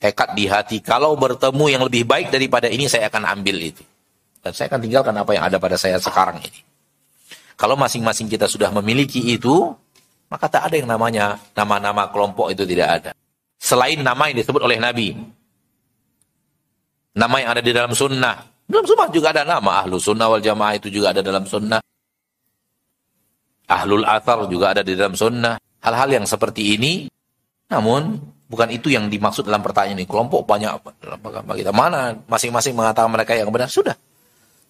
[0.00, 3.84] tekad di hati kalau bertemu yang lebih baik daripada ini saya akan ambil itu.
[4.42, 6.60] Dan saya akan tinggalkan apa yang ada pada saya sekarang ini.
[7.58, 9.74] Kalau masing-masing kita sudah memiliki itu,
[10.30, 13.10] maka tak ada yang namanya nama-nama kelompok itu tidak ada.
[13.56, 15.16] Selain nama yang disebut oleh Nabi.
[17.16, 18.44] Nama yang ada di dalam sunnah.
[18.68, 19.82] Dalam sunnah juga ada nama.
[19.82, 21.80] Ahlu sunnah wal jamaah itu juga ada dalam sunnah.
[23.66, 25.58] Ahlul athar juga ada di dalam sunnah.
[25.82, 27.10] Hal-hal yang seperti ini,
[27.72, 30.06] namun bukan itu yang dimaksud dalam pertanyaan ini.
[30.06, 30.70] Kelompok banyak,
[31.56, 33.72] kita mana masing-masing mengatakan mereka yang benar.
[33.72, 33.96] Sudah.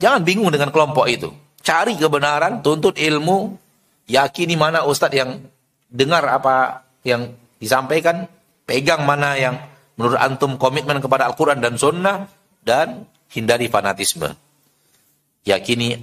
[0.01, 1.29] Jangan bingung dengan kelompok itu
[1.67, 3.59] cari kebenaran, tuntut ilmu,
[4.07, 5.43] yakini mana ustadz yang
[5.91, 8.31] dengar apa yang disampaikan,
[8.67, 9.57] pegang mana yang
[9.97, 12.29] menurut antum komitmen kepada Al-Quran dan Sunnah,
[12.61, 14.29] dan hindari fanatisme.
[15.47, 15.95] Yakini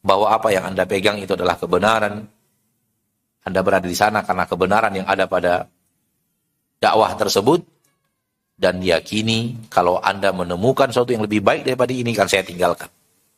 [0.00, 2.24] bahwa apa yang anda pegang itu adalah kebenaran.
[3.42, 5.66] Anda berada di sana karena kebenaran yang ada pada
[6.78, 7.66] dakwah tersebut,
[8.54, 12.88] dan yakini kalau anda menemukan sesuatu yang lebih baik daripada ini, kan saya tinggalkan.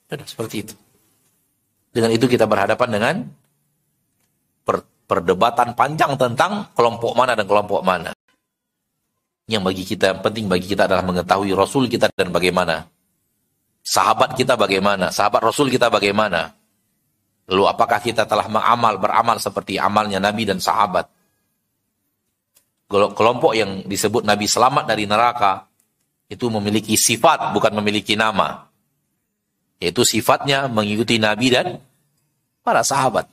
[0.06, 0.74] Sudah seperti itu.
[1.90, 3.14] Dengan itu kita berhadapan dengan
[4.62, 8.14] per, perdebatan panjang tentang kelompok mana dan kelompok mana.
[9.50, 12.86] Yang bagi kita yang penting bagi kita adalah mengetahui Rasul kita dan bagaimana.
[13.82, 16.54] Sahabat kita bagaimana, sahabat Rasul kita bagaimana.
[17.50, 21.10] Lalu apakah kita telah mengamal, beramal seperti amalnya Nabi dan sahabat.
[22.90, 25.66] Kelompok yang disebut Nabi selamat dari neraka,
[26.30, 28.70] itu memiliki sifat, bukan memiliki nama.
[29.82, 31.82] Yaitu sifatnya mengikuti Nabi dan
[32.62, 33.26] para sahabat.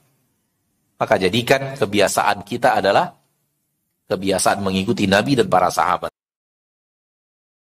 [0.98, 3.14] Maka jadikan kebiasaan kita adalah
[4.08, 6.12] kebiasaan mengikuti Nabi dan para sahabat.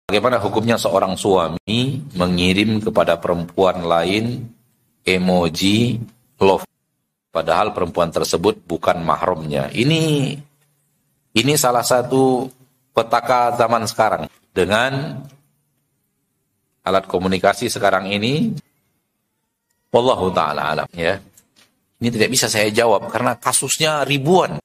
[0.04, 4.52] Bagaimana hukumnya seorang suami mengirim kepada perempuan lain
[5.08, 5.98] emoji
[6.44, 6.68] love
[7.32, 9.72] padahal perempuan tersebut bukan mahramnya.
[9.72, 10.36] Ini
[11.34, 12.46] ini salah satu
[12.91, 15.24] petaka zaman sekarang dengan
[16.84, 18.54] alat komunikasi sekarang ini
[19.94, 21.22] Wallahu taala alam ya.
[22.02, 24.58] Ini tidak bisa saya jawab karena kasusnya ribuan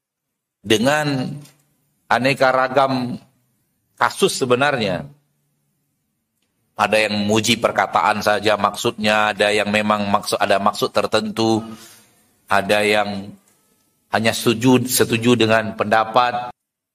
[0.64, 1.36] dengan
[2.08, 3.20] aneka ragam
[3.94, 5.04] kasus sebenarnya.
[6.78, 11.58] Ada yang muji perkataan saja maksudnya, ada yang memang maksud ada maksud tertentu,
[12.46, 13.34] ada yang
[14.14, 16.54] hanya setuju setuju dengan pendapat,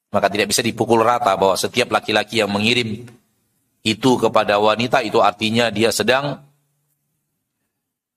[0.09, 3.05] maka tidak bisa dipukul rata bahwa setiap laki-laki yang mengirim
[3.83, 6.39] itu kepada wanita itu artinya dia sedang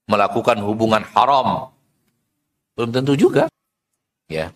[0.07, 1.75] melakukan hubungan haram.
[2.79, 3.51] Belum tentu juga.
[4.31, 4.55] Ya.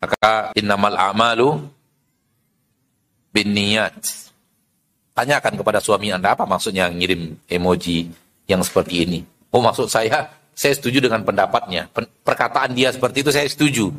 [0.00, 1.60] Maka innamal a'malu
[3.36, 3.94] bin niyat.
[5.12, 8.08] Tanyakan kepada suami Anda apa maksudnya ngirim emoji
[8.48, 9.20] yang seperti ini.
[9.52, 11.92] Oh maksud saya, saya setuju dengan pendapatnya.
[12.24, 13.92] Perkataan dia seperti itu saya setuju.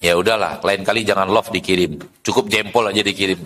[0.00, 2.00] Ya udahlah, lain kali jangan love dikirim.
[2.24, 3.38] Cukup jempol aja dikirim.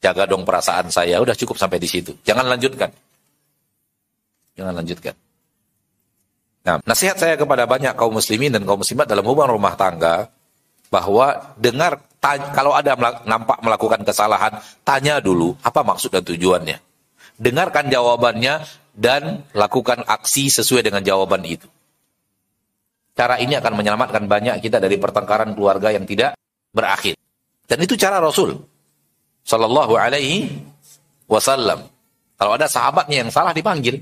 [0.00, 1.20] Jaga dong perasaan saya.
[1.20, 2.16] Udah cukup sampai di situ.
[2.24, 2.92] Jangan lanjutkan.
[4.56, 5.14] Jangan lanjutkan.
[6.64, 10.32] Nah, nasihat saya kepada banyak kaum muslimin dan kaum muslimat dalam hubungan rumah tangga
[10.88, 12.00] bahwa dengar
[12.56, 12.96] kalau ada
[13.28, 16.80] nampak melakukan kesalahan, tanya dulu apa maksud dan tujuannya.
[17.36, 18.64] Dengarkan jawabannya
[18.96, 21.68] dan lakukan aksi sesuai dengan jawaban itu.
[23.12, 26.32] Cara ini akan menyelamatkan banyak kita dari pertengkaran keluarga yang tidak
[26.72, 27.12] berakhir.
[27.68, 28.56] Dan itu cara Rasul
[29.44, 30.64] sallallahu alaihi
[31.28, 31.84] wasallam.
[32.40, 34.00] Kalau ada sahabatnya yang salah dipanggil,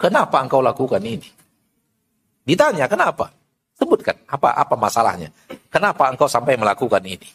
[0.00, 1.35] kenapa engkau lakukan ini?
[2.46, 3.34] Ditanya, kenapa?
[3.76, 5.28] Sebutkan, apa apa masalahnya?
[5.68, 7.28] Kenapa engkau sampai melakukan ini?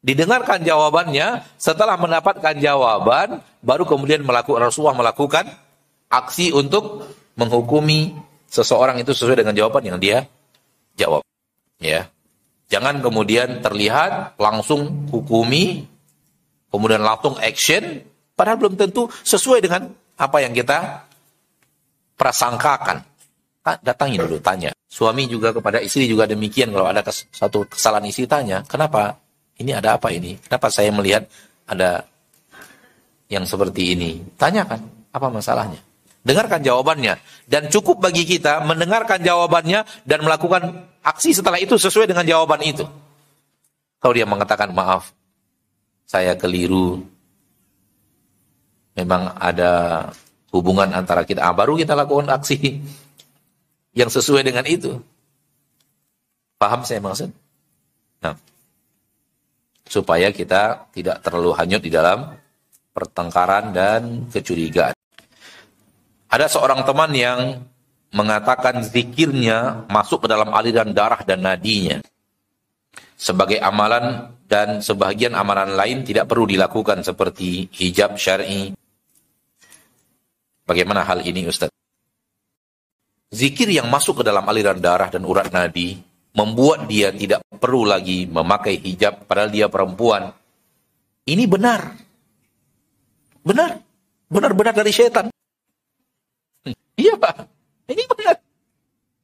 [0.00, 5.48] Didengarkan jawabannya, setelah mendapatkan jawaban, baru kemudian melakukan Rasulullah melakukan
[6.12, 8.14] aksi untuk menghukumi
[8.46, 10.28] seseorang itu sesuai dengan jawaban yang dia
[10.94, 11.24] jawab.
[11.80, 12.06] Ya.
[12.70, 15.90] Jangan kemudian terlihat langsung hukumi,
[16.70, 18.06] kemudian langsung action,
[18.38, 21.02] padahal belum tentu sesuai dengan apa yang kita
[22.14, 23.09] prasangkakan
[23.64, 24.72] datangi dulu, tanya.
[24.90, 26.72] Suami juga kepada istri juga demikian.
[26.72, 29.20] Kalau ada kes, satu kesalahan istri tanya, kenapa?
[29.60, 30.40] Ini ada apa ini?
[30.40, 31.28] Kenapa saya melihat
[31.68, 32.08] ada
[33.28, 34.24] yang seperti ini?
[34.40, 35.78] Tanyakan, apa masalahnya?
[36.24, 37.20] Dengarkan jawabannya.
[37.44, 42.84] Dan cukup bagi kita mendengarkan jawabannya dan melakukan aksi setelah itu sesuai dengan jawaban itu.
[44.00, 45.12] Kalau dia mengatakan, maaf,
[46.08, 47.04] saya keliru.
[48.96, 50.08] Memang ada
[50.50, 51.44] hubungan antara kita.
[51.46, 52.80] Ah, baru kita lakukan aksi
[53.94, 54.98] yang sesuai dengan itu.
[56.60, 57.32] Paham saya maksud?
[58.20, 58.36] Nah,
[59.88, 62.36] supaya kita tidak terlalu hanyut di dalam
[62.92, 64.94] pertengkaran dan kecurigaan.
[66.30, 67.40] Ada seorang teman yang
[68.14, 71.98] mengatakan zikirnya masuk ke dalam aliran darah dan nadinya.
[73.18, 78.74] Sebagai amalan dan sebagian amalan lain tidak perlu dilakukan seperti hijab syar'i.
[80.66, 81.79] Bagaimana hal ini Ustaz?
[83.30, 86.02] Zikir yang masuk ke dalam aliran darah dan urat nadi
[86.34, 90.34] membuat dia tidak perlu lagi memakai hijab padahal dia perempuan.
[91.30, 91.94] Ini benar.
[93.46, 93.78] Benar.
[94.26, 95.30] Benar-benar dari setan.
[97.00, 97.34] Iya Pak.
[97.88, 98.36] Ini benar.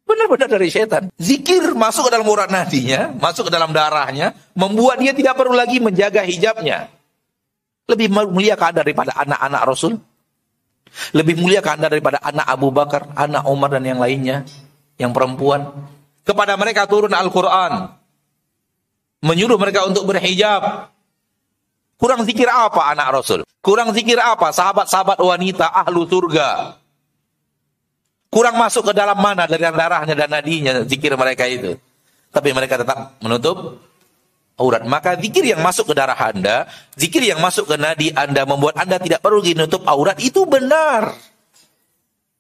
[0.07, 1.11] Benar-benar dari setan.
[1.19, 5.83] Zikir masuk ke dalam urat nadinya, masuk ke dalam darahnya, membuat dia tidak perlu lagi
[5.83, 6.89] menjaga hijabnya.
[7.91, 9.99] Lebih mulia daripada anak-anak Rasul.
[11.13, 14.49] Lebih mulia ke anda daripada anak Abu Bakar, anak Umar dan yang lainnya.
[14.97, 15.73] Yang perempuan.
[16.25, 17.93] Kepada mereka turun Al-Quran.
[19.21, 20.93] Menyuruh mereka untuk berhijab.
[21.97, 23.41] Kurang zikir apa anak Rasul?
[23.65, 26.77] Kurang zikir apa sahabat-sahabat wanita ahlu surga?
[28.29, 31.81] Kurang masuk ke dalam mana dari darahnya dan nadinya zikir mereka itu.
[32.29, 33.81] Tapi mereka tetap menutup
[34.57, 34.83] aurat.
[34.89, 38.97] Maka zikir yang masuk ke darah Anda, zikir yang masuk ke nadi Anda membuat Anda
[38.97, 41.13] tidak perlu menutup aurat itu benar.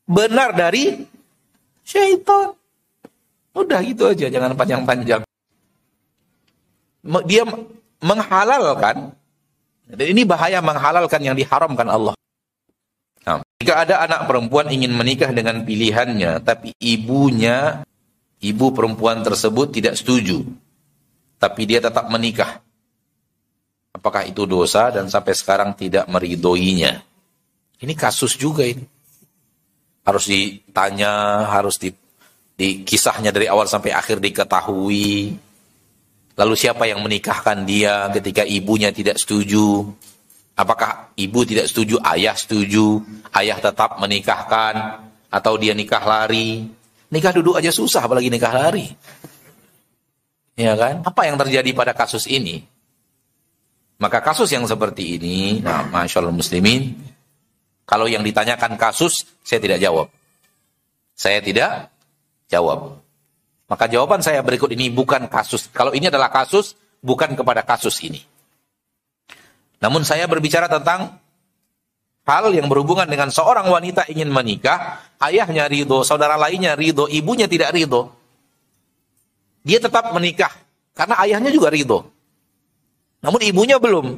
[0.08, 1.04] Benar dari
[1.84, 2.56] syaitan.
[3.56, 5.24] Udah gitu aja, jangan panjang-panjang.
[7.24, 7.48] Dia
[8.04, 9.16] menghalalkan,
[9.88, 12.12] dan ini bahaya menghalalkan yang diharamkan Allah.
[13.24, 17.80] Nah, jika ada anak perempuan ingin menikah dengan pilihannya, tapi ibunya,
[18.44, 20.44] ibu perempuan tersebut tidak setuju
[21.36, 22.60] tapi dia tetap menikah.
[23.96, 27.00] Apakah itu dosa dan sampai sekarang tidak meridoinya?
[27.80, 28.84] Ini kasus juga ini.
[30.04, 31.90] Harus ditanya, harus di,
[32.54, 35.34] di kisahnya dari awal sampai akhir diketahui.
[36.36, 39.88] Lalu siapa yang menikahkan dia ketika ibunya tidak setuju?
[40.56, 43.04] Apakah ibu tidak setuju, ayah setuju,
[43.36, 46.64] ayah tetap menikahkan, atau dia nikah lari?
[47.12, 48.88] Nikah duduk aja susah, apalagi nikah lari.
[50.56, 51.04] Ya kan?
[51.04, 52.64] Apa yang terjadi pada kasus ini?
[54.00, 56.96] Maka kasus yang seperti ini, nah, Masya Allah muslimin,
[57.84, 60.08] kalau yang ditanyakan kasus, saya tidak jawab.
[61.16, 61.92] Saya tidak
[62.48, 63.00] jawab.
[63.68, 65.68] Maka jawaban saya berikut ini bukan kasus.
[65.72, 68.20] Kalau ini adalah kasus, bukan kepada kasus ini.
[69.80, 71.20] Namun saya berbicara tentang
[72.24, 77.76] hal yang berhubungan dengan seorang wanita ingin menikah, ayahnya ridho, saudara lainnya ridho, ibunya tidak
[77.76, 78.12] ridho
[79.66, 80.54] dia tetap menikah
[80.94, 82.06] karena ayahnya juga ridho.
[83.18, 84.14] Namun ibunya belum.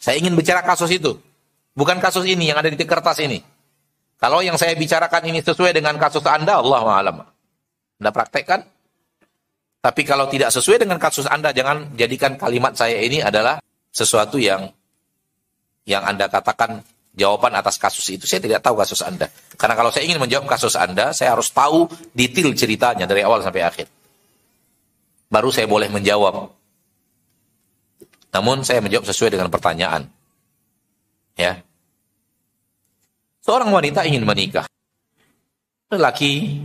[0.00, 1.20] Saya ingin bicara kasus itu.
[1.76, 3.44] Bukan kasus ini yang ada di kertas ini.
[4.16, 7.16] Kalau yang saya bicarakan ini sesuai dengan kasus Anda, Allah alam.
[8.00, 8.64] Anda praktekkan.
[9.84, 13.60] Tapi kalau tidak sesuai dengan kasus Anda, jangan jadikan kalimat saya ini adalah
[13.92, 14.72] sesuatu yang
[15.84, 16.80] yang Anda katakan
[17.12, 18.24] jawaban atas kasus itu.
[18.24, 19.28] Saya tidak tahu kasus Anda.
[19.60, 21.84] Karena kalau saya ingin menjawab kasus Anda, saya harus tahu
[22.16, 23.86] detail ceritanya dari awal sampai akhir
[25.34, 26.54] baru saya boleh menjawab.
[28.30, 30.06] Namun saya menjawab sesuai dengan pertanyaan.
[31.34, 31.58] Ya.
[33.42, 34.70] Seorang wanita ingin menikah.
[35.94, 36.58] lelaki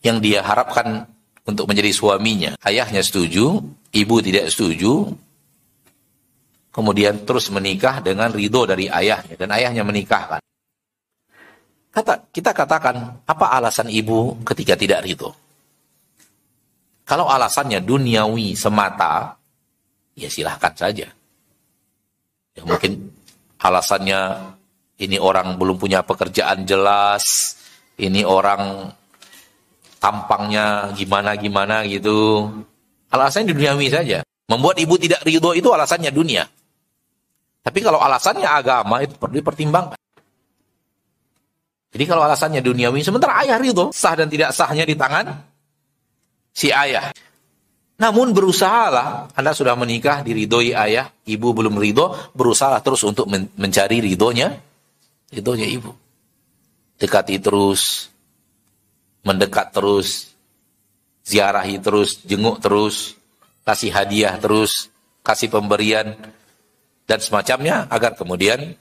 [0.00, 1.04] yang dia harapkan
[1.44, 2.56] untuk menjadi suaminya.
[2.64, 3.60] Ayahnya setuju,
[3.92, 5.12] ibu tidak setuju,
[6.72, 10.40] kemudian terus menikah dengan ridho dari ayahnya dan ayahnya menikahkan.
[11.92, 15.36] Kata, kita katakan, apa alasan ibu ketika tidak ridho?
[17.12, 19.36] Kalau alasannya duniawi semata,
[20.16, 21.12] ya silahkan saja.
[22.56, 23.12] Ya mungkin
[23.60, 24.40] alasannya
[24.96, 27.52] ini orang belum punya pekerjaan jelas,
[28.00, 28.96] ini orang
[30.00, 32.48] tampangnya gimana-gimana gitu.
[33.12, 34.24] Alasannya duniawi saja.
[34.48, 36.48] Membuat ibu tidak ridho itu alasannya dunia.
[37.60, 40.00] Tapi kalau alasannya agama itu perlu dipertimbangkan.
[41.92, 45.51] Jadi kalau alasannya duniawi, sementara ayah ridho, sah dan tidak sahnya di tangan
[46.52, 47.10] si ayah.
[48.00, 54.02] Namun berusahalah, Anda sudah menikah, diridhoi ayah, ibu belum ridho, berusaha terus untuk men mencari
[54.02, 54.58] ridhonya,
[55.30, 55.92] ridhonya ibu.
[56.98, 58.10] Dekati terus,
[59.22, 60.34] mendekat terus,
[61.22, 63.14] ziarahi terus, jenguk terus,
[63.62, 64.90] kasih hadiah terus,
[65.22, 66.18] kasih pemberian,
[67.06, 68.74] dan semacamnya, agar kemudian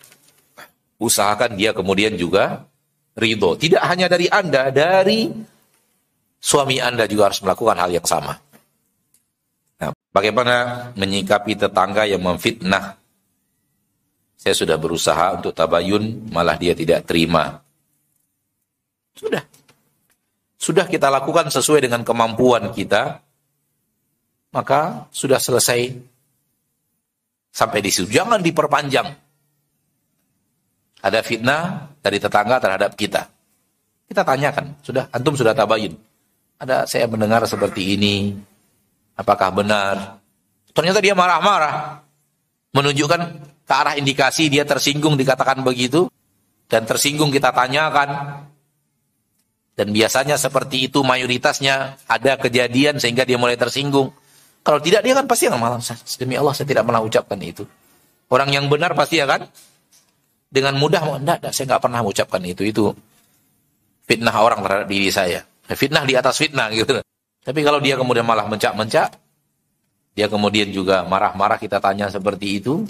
[0.97, 2.65] usahakan dia kemudian juga
[3.13, 3.53] ridho.
[3.53, 5.29] Tidak hanya dari Anda, dari
[6.41, 8.41] suami Anda juga harus melakukan hal yang sama.
[10.11, 12.99] Bagaimana menyikapi tetangga yang memfitnah?
[14.35, 17.63] Saya sudah berusaha untuk tabayun, malah dia tidak terima.
[19.15, 19.45] Sudah.
[20.59, 23.23] Sudah kita lakukan sesuai dengan kemampuan kita,
[24.51, 25.95] maka sudah selesai
[27.55, 28.11] sampai di situ.
[28.11, 29.07] Jangan diperpanjang.
[31.01, 33.25] Ada fitnah dari tetangga terhadap kita.
[34.05, 35.95] Kita tanyakan, sudah antum sudah tabayun.
[36.61, 38.37] Ada saya mendengar seperti ini,
[39.21, 40.17] Apakah benar?
[40.73, 42.01] Ternyata dia marah-marah.
[42.73, 43.21] Menunjukkan
[43.67, 46.09] ke arah indikasi dia tersinggung dikatakan begitu.
[46.65, 48.41] Dan tersinggung kita tanyakan.
[49.75, 54.09] Dan biasanya seperti itu mayoritasnya ada kejadian sehingga dia mulai tersinggung.
[54.61, 55.79] Kalau tidak dia kan pasti akan malam.
[56.17, 57.63] Demi Allah saya tidak pernah ucapkan itu.
[58.31, 59.43] Orang yang benar pasti akan
[60.47, 62.61] dengan mudah enggak, enggak saya nggak pernah mengucapkan itu.
[62.63, 62.83] Itu
[64.07, 65.43] fitnah orang terhadap diri saya.
[65.75, 66.99] Fitnah di atas fitnah gitu.
[67.41, 69.17] Tapi kalau dia kemudian malah mencak-mencak,
[70.13, 72.85] dia kemudian juga marah-marah kita tanya seperti itu,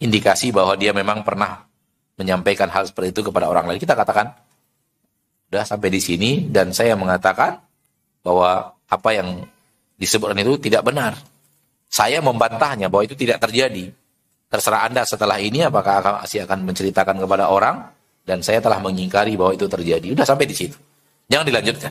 [0.00, 1.68] indikasi bahwa dia memang pernah
[2.16, 3.80] menyampaikan hal seperti itu kepada orang lain.
[3.80, 4.32] Kita katakan,
[5.50, 7.58] sudah sampai di sini dan saya mengatakan
[8.22, 9.44] bahwa apa yang
[9.98, 11.18] disebutkan itu tidak benar.
[11.90, 13.90] Saya membantahnya bahwa itu tidak terjadi.
[14.46, 17.82] Terserah Anda setelah ini apakah masih akan menceritakan kepada orang
[18.22, 20.14] dan saya telah mengingkari bahwa itu terjadi.
[20.14, 20.78] Sudah sampai di situ.
[21.30, 21.90] Jangan dilanjutkan.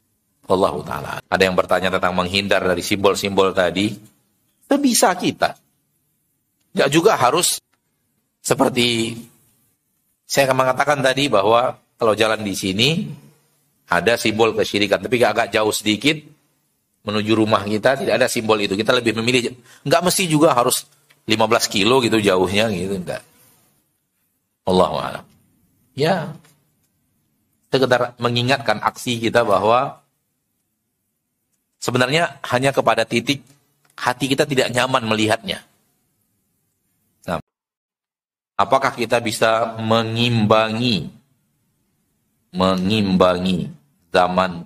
[0.49, 1.11] Allah Ta'ala.
[1.29, 3.93] Ada yang bertanya tentang menghindar dari simbol-simbol tadi.
[4.65, 5.55] Itu bisa kita.
[6.75, 7.61] Gak juga harus
[8.43, 9.17] seperti
[10.29, 12.89] saya akan mengatakan tadi bahwa kalau jalan di sini
[13.89, 16.21] ada simbol kesyirikan, tapi agak jauh sedikit
[17.01, 18.77] menuju rumah kita tidak ada simbol itu.
[18.77, 19.49] Kita lebih memilih
[19.85, 20.85] nggak mesti juga harus
[21.25, 23.21] 15 kilo gitu jauhnya gitu enggak.
[24.69, 25.25] Allah
[25.97, 26.31] Ya,
[27.69, 30.01] sekedar mengingatkan aksi kita bahwa
[31.77, 33.45] sebenarnya hanya kepada titik
[33.93, 35.61] hati kita tidak nyaman melihatnya.
[37.29, 37.39] Nah,
[38.57, 41.13] apakah kita bisa mengimbangi
[42.49, 43.69] mengimbangi
[44.09, 44.65] zaman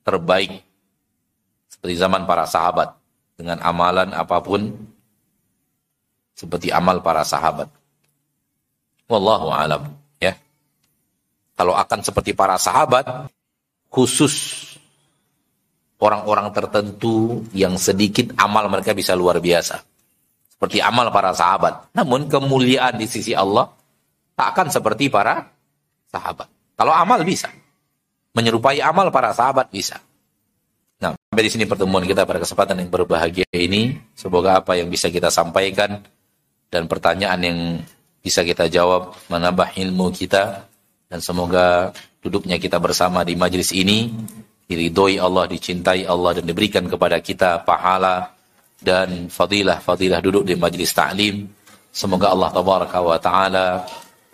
[0.00, 0.64] terbaik
[1.68, 2.96] seperti zaman para sahabat
[3.36, 4.72] dengan amalan apa pun
[6.32, 7.68] seperti amal para sahabat.
[9.06, 10.01] Wallahu alam.
[11.52, 13.28] Kalau akan seperti para sahabat
[13.92, 14.64] khusus
[16.02, 19.78] orang-orang tertentu yang sedikit amal mereka bisa luar biasa.
[20.50, 21.94] Seperti amal para sahabat.
[21.94, 23.70] Namun kemuliaan di sisi Allah
[24.34, 25.46] tak akan seperti para
[26.10, 26.50] sahabat.
[26.74, 27.52] Kalau amal bisa.
[28.32, 30.00] Menyerupai amal para sahabat bisa.
[31.04, 34.00] Nah, sampai di sini pertemuan kita pada kesempatan yang berbahagia ini.
[34.16, 36.00] Semoga apa yang bisa kita sampaikan
[36.72, 37.58] dan pertanyaan yang
[38.24, 40.71] bisa kita jawab menambah ilmu kita
[41.12, 41.92] dan semoga
[42.24, 44.08] duduknya kita bersama di majlis ini
[44.64, 48.32] diridhoi Allah, dicintai Allah dan diberikan kepada kita pahala
[48.80, 51.44] dan fadilah-fadilah duduk di majlis ta'lim.
[51.92, 53.84] Semoga Allah tabaraka wa taala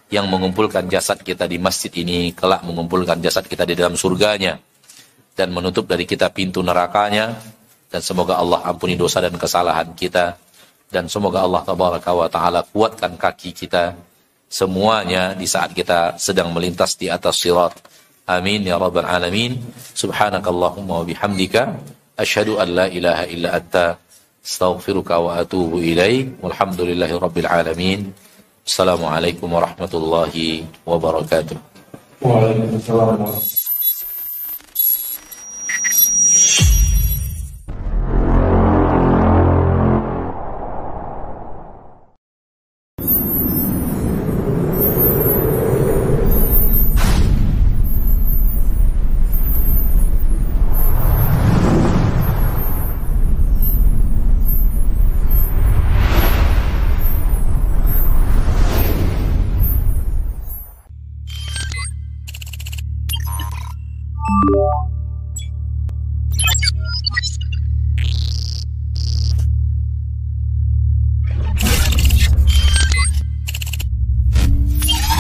[0.07, 4.63] yang mengumpulkan jasad kita di masjid ini kelak mengumpulkan jasad kita di dalam surganya
[5.35, 7.35] dan menutup dari kita pintu nerakanya.
[7.91, 10.39] Dan semoga Allah ampuni dosa dan kesalahan kita.
[10.87, 13.99] Dan semoga Allah tabaraka wa taala kuatkan kaki kita
[14.49, 17.77] semuanya di saat kita sedang melintas di atas sirat
[18.29, 19.57] Amin ya rabbal alamin.
[19.97, 21.81] Subhanakallahumma wa bihamdika
[22.13, 23.97] asyhadu an la ilaha illa anta
[24.45, 26.37] astaghfiruka wa atubu ilaik.
[26.45, 28.13] Walhamdulillahi rabbil alamin.
[28.69, 31.57] Assalamualaikum warahmatullahi wabarakatuh.
[32.21, 33.33] Waalaikumsalam